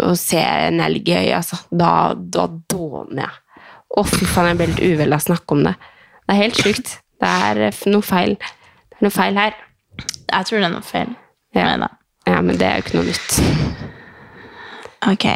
[0.03, 1.61] Å se en elg i øyet, altså.
[1.71, 3.39] Da, da dåner jeg.
[3.93, 5.75] Å, fy faen, jeg blir helt uvel av å snakke om det.
[6.23, 6.95] Det er helt sjukt.
[7.23, 8.39] Det er eh, noe feil.
[8.39, 9.59] Det er noe feil her.
[10.33, 11.11] Jeg tror det er noe feil
[11.53, 11.67] Ja.
[12.25, 13.35] Ja, men det er jo ikke noe nytt.
[15.11, 15.27] Ok.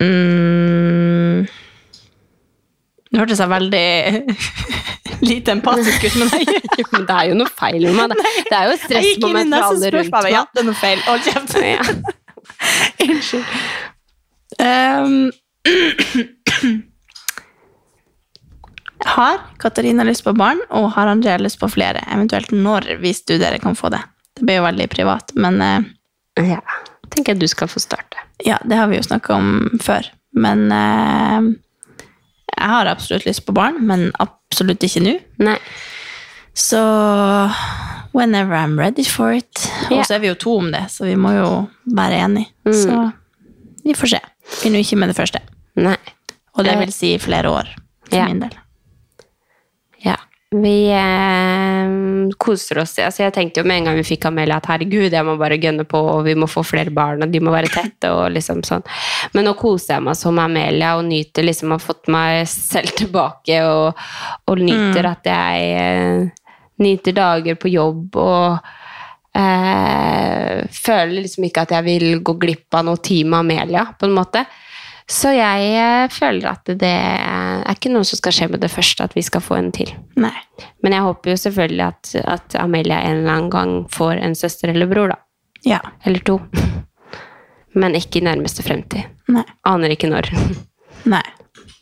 [0.00, 1.44] Mm.
[3.12, 3.86] Nå hørtes veldig
[5.30, 8.18] lite empatisk ut, men jeg, Men det er jo noe feil med meg.
[8.50, 10.30] Det er jo stressmoment for alle rundt meg.
[10.34, 11.00] Ja, det er noe feil.
[11.08, 11.52] Hold kjeft.
[13.08, 13.44] Unnskyld.
[14.58, 15.30] Um,
[19.16, 22.02] har Katarina lyst på barn, og har Andrea lyst på flere?
[22.14, 24.00] Eventuelt når, hvis du dere kan få det.
[24.38, 25.80] Det blir jo veldig privat, men uh,
[26.38, 26.60] Ja.
[27.10, 28.16] tenker jeg du skal få starte.
[28.46, 30.06] ja, det har vi jo snakka om før.
[30.38, 31.40] Men eh,
[32.58, 35.14] jeg har absolutt lyst på barn, men absolutt ikke nå.
[35.46, 35.56] Nei.
[36.58, 36.80] Så
[38.12, 39.68] whenever I'm ready for it.
[39.90, 41.50] Og så er vi jo to om det, så vi må jo
[41.94, 42.50] være enige.
[42.66, 43.02] Så
[43.84, 44.20] vi får se.
[44.58, 45.42] Begynner jo ikke med det første.
[45.78, 45.96] Nei.
[46.58, 47.68] Og det Eh, vil si flere år,
[48.08, 48.24] for ja.
[48.26, 48.56] min del.
[50.04, 50.16] Ja.
[50.50, 52.94] Vi eh, koser oss.
[53.04, 55.58] Altså, jeg tenkte jo med en gang vi fikk Amelia at herregud, jeg må bare
[55.60, 58.08] gønne på, og vi må få flere barn, og de må være tette.
[58.08, 58.86] og liksom sånn.
[59.36, 62.96] Men nå koser jeg meg som Amelia og nyter liksom har ha fått meg selv
[62.96, 63.60] tilbake.
[63.68, 64.00] Og,
[64.48, 66.48] og nyter at jeg eh,
[66.80, 68.70] nyter dager på jobb og
[69.36, 74.08] eh, føler liksom ikke at jeg vil gå glipp av noe tid med Amelia, på
[74.08, 74.46] en måte.
[75.08, 79.06] Så jeg eh, føler at det er ikke noe som skal skje med det første,
[79.08, 79.88] at vi skal få en til.
[80.20, 80.34] Nei.
[80.84, 84.74] Men jeg håper jo selvfølgelig at, at Amelia en eller annen gang får en søster
[84.74, 85.16] eller bror, da.
[85.64, 85.80] Ja.
[86.04, 86.36] Eller to.
[87.80, 89.08] Men ikke i nærmeste fremtid.
[89.32, 89.46] Nei.
[89.68, 90.28] Aner ikke når.
[91.14, 91.24] Nei.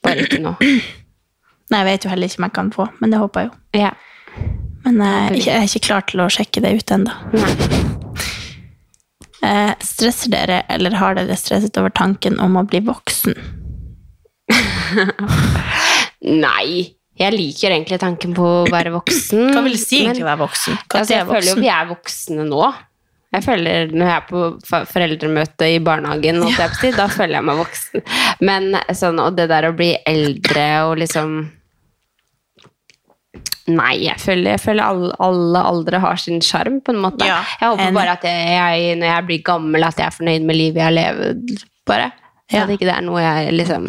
[0.07, 0.55] Bare ikke nå.
[1.73, 3.81] Nei, jeg vet jo heller ikke om jeg kan få, men det håper jeg jo.
[3.83, 3.91] Ja.
[4.87, 7.95] Men eh, jeg, jeg er ikke klar til å sjekke det ut ennå.
[9.47, 13.37] Eh, stresser dere, eller har dere stresset over tanken om å bli voksen?
[16.47, 16.93] Nei.
[17.17, 19.55] Jeg liker egentlig tanken på å være voksen.
[19.55, 20.77] Hva vil det si egentlig å være voksen?
[20.83, 22.67] Hva Altså, jeg er føler jo vi er voksne nå.
[23.37, 26.67] Jeg føler Når jeg er på foreldremøte i barnehagen, ja.
[26.67, 28.05] jeg på å da føler jeg meg voksen.
[28.49, 31.39] Men sånn, og det der å bli eldre og liksom
[33.67, 37.27] Nei, jeg føler, jeg føler alle, alle aldre har sin sjarm, på en måte.
[37.27, 37.97] Ja, jeg håper en...
[37.99, 40.87] bare at jeg, jeg, når jeg blir gammel, at jeg er fornøyd med livet jeg
[40.87, 42.11] har levd, bare.
[42.53, 42.63] Ja.
[42.63, 43.89] At ikke det er noe jeg liksom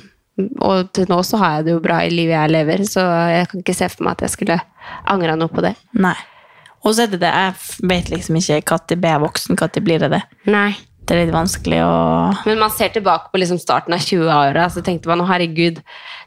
[0.65, 3.51] Og til nå så har jeg det jo bra i livet jeg lever, så jeg
[3.51, 4.57] kan ikke se for meg at jeg skulle
[5.13, 5.75] angra noe på det.
[5.97, 6.15] Nei.
[6.85, 10.01] Og så er det det, jeg vet liksom ikke når blir er voksen, når blir
[10.01, 10.21] det det.
[10.49, 10.71] Nei.
[11.07, 11.91] Det er litt vanskelig å
[12.45, 15.79] Men man ser tilbake på liksom starten av 20-åra, så tenkte man å herregud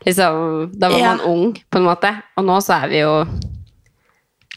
[0.07, 1.15] liksom, Da var Ja.
[1.15, 2.15] man ung, på en måte.
[2.37, 3.27] Og nå så er vi jo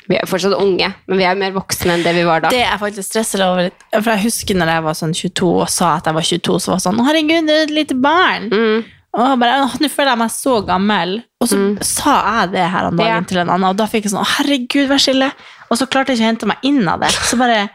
[0.09, 2.49] Vi er fortsatt unge, men vi er mer voksne enn det vi var da.
[2.51, 3.63] Det er faktisk stresser over.
[3.69, 3.85] litt.
[3.93, 6.67] For jeg husker når jeg var sånn 22 og sa at jeg var 22, så
[6.73, 8.49] var det sånn Å, herregud, det er et lite barn.
[8.51, 8.83] Mm.
[9.13, 11.23] Og bare, Nå føler jeg meg så gammel.
[11.39, 13.21] Og så sa jeg det her om dagen Ja.
[13.21, 15.31] til en annen, og da fikk jeg sånn herregud, vær stille.
[15.71, 17.11] Og så klarte jeg ikke å hente meg inn av det.
[17.11, 17.69] Så bare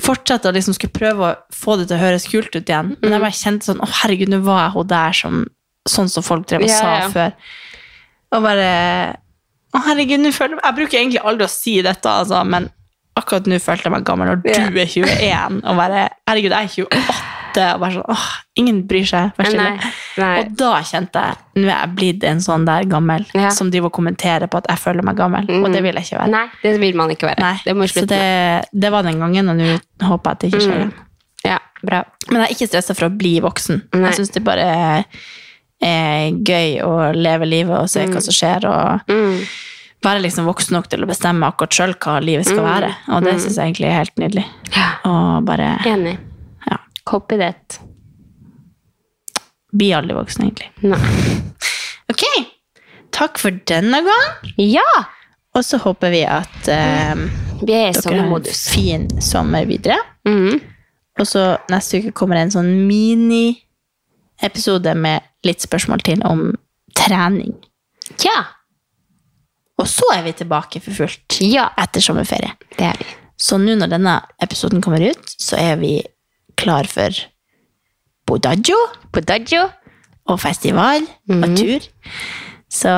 [0.00, 2.94] fortsatte å liksom skulle prøve å få det til å høres kult ut igjen.
[3.02, 5.40] Men jeg bare kjente sånn Å, herregud, nå var jeg hun der som
[5.88, 7.08] sånn som folk drev og Ja, sa ja.
[7.12, 7.34] før.
[8.36, 8.68] Og bare
[9.76, 12.70] Å, herregud, nå føler jeg Jeg bruker egentlig aldri å si dette, altså, men
[13.20, 14.48] akkurat nå følte jeg meg gammel når du
[14.80, 17.20] er 21, og bare Herregud, jeg er 28,
[17.58, 18.26] og bare sånn Åh,
[18.56, 19.32] ingen bryr seg.
[19.36, 19.64] Vær stille.
[19.76, 20.40] Nei, nei.
[20.44, 23.50] Og da kjente jeg Nå er jeg blitt en sånn der gammel Ja.
[23.50, 26.18] som driver og kommenterer på at jeg føler meg gammel, og det vil jeg ikke
[26.20, 26.30] være.
[26.30, 27.52] Nei, det vil man ikke være.
[27.64, 28.20] Det så det,
[28.72, 30.92] det var den gangen, og nå håper jeg at det ikke skjer med.
[31.44, 32.02] Ja, bra.
[32.30, 33.82] Men jeg er ikke stressa for å bli voksen.
[33.94, 34.06] Nei.
[34.10, 34.60] Jeg syns det bare
[35.80, 39.40] er, gøy å leve livet og se hva som skjer, og Mm.
[40.02, 42.94] være liksom voksen nok til å bestemme akkurat sjøl hva livet skal være.
[43.08, 44.44] Og det syns jeg egentlig er helt nydelig.
[44.76, 44.88] Ja.
[45.04, 46.18] Og bare Enig.
[47.10, 47.80] Copy that.
[49.72, 50.70] bli aldri voksen, egentlig.
[50.82, 50.98] Nei.
[52.10, 52.22] Ok,
[53.14, 54.30] takk for denne gang.
[54.58, 54.82] Ja!
[55.54, 57.14] Og så håper vi at eh,
[57.62, 59.98] Vi er i dere har en fin sommer videre.
[60.26, 60.60] Mm.
[61.20, 66.40] Og så neste uke kommer det en sånn mini-episode med litt spørsmål til om
[66.98, 67.52] trening.
[68.24, 68.40] Ja.
[69.80, 72.52] Og så er vi tilbake for fullt Ja, etter sommerferie.
[72.76, 73.06] det er vi.
[73.40, 75.94] Så nå når denne episoden kommer ut, så er vi
[76.60, 77.16] klar for
[78.28, 78.78] Bodaggio
[79.12, 79.20] På
[80.30, 81.86] og festival og tur.
[82.70, 82.92] Så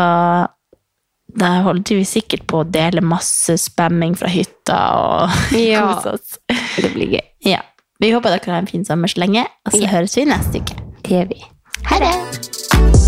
[1.40, 5.86] da holder vi sikkert på å dele masse spamming fra hytta og Ja.
[5.94, 6.38] kose oss.
[6.76, 7.24] Det blir gøy.
[7.48, 7.62] Ja.
[8.02, 9.94] Vi håper dere har en fin sommer så lenge, og så Ja.
[9.94, 10.76] høres vi neste uke.
[11.02, 11.40] Det gjør vi.
[11.88, 13.01] Ha det!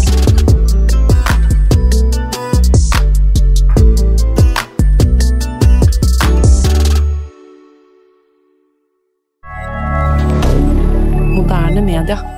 [11.55, 12.34] Moderne media.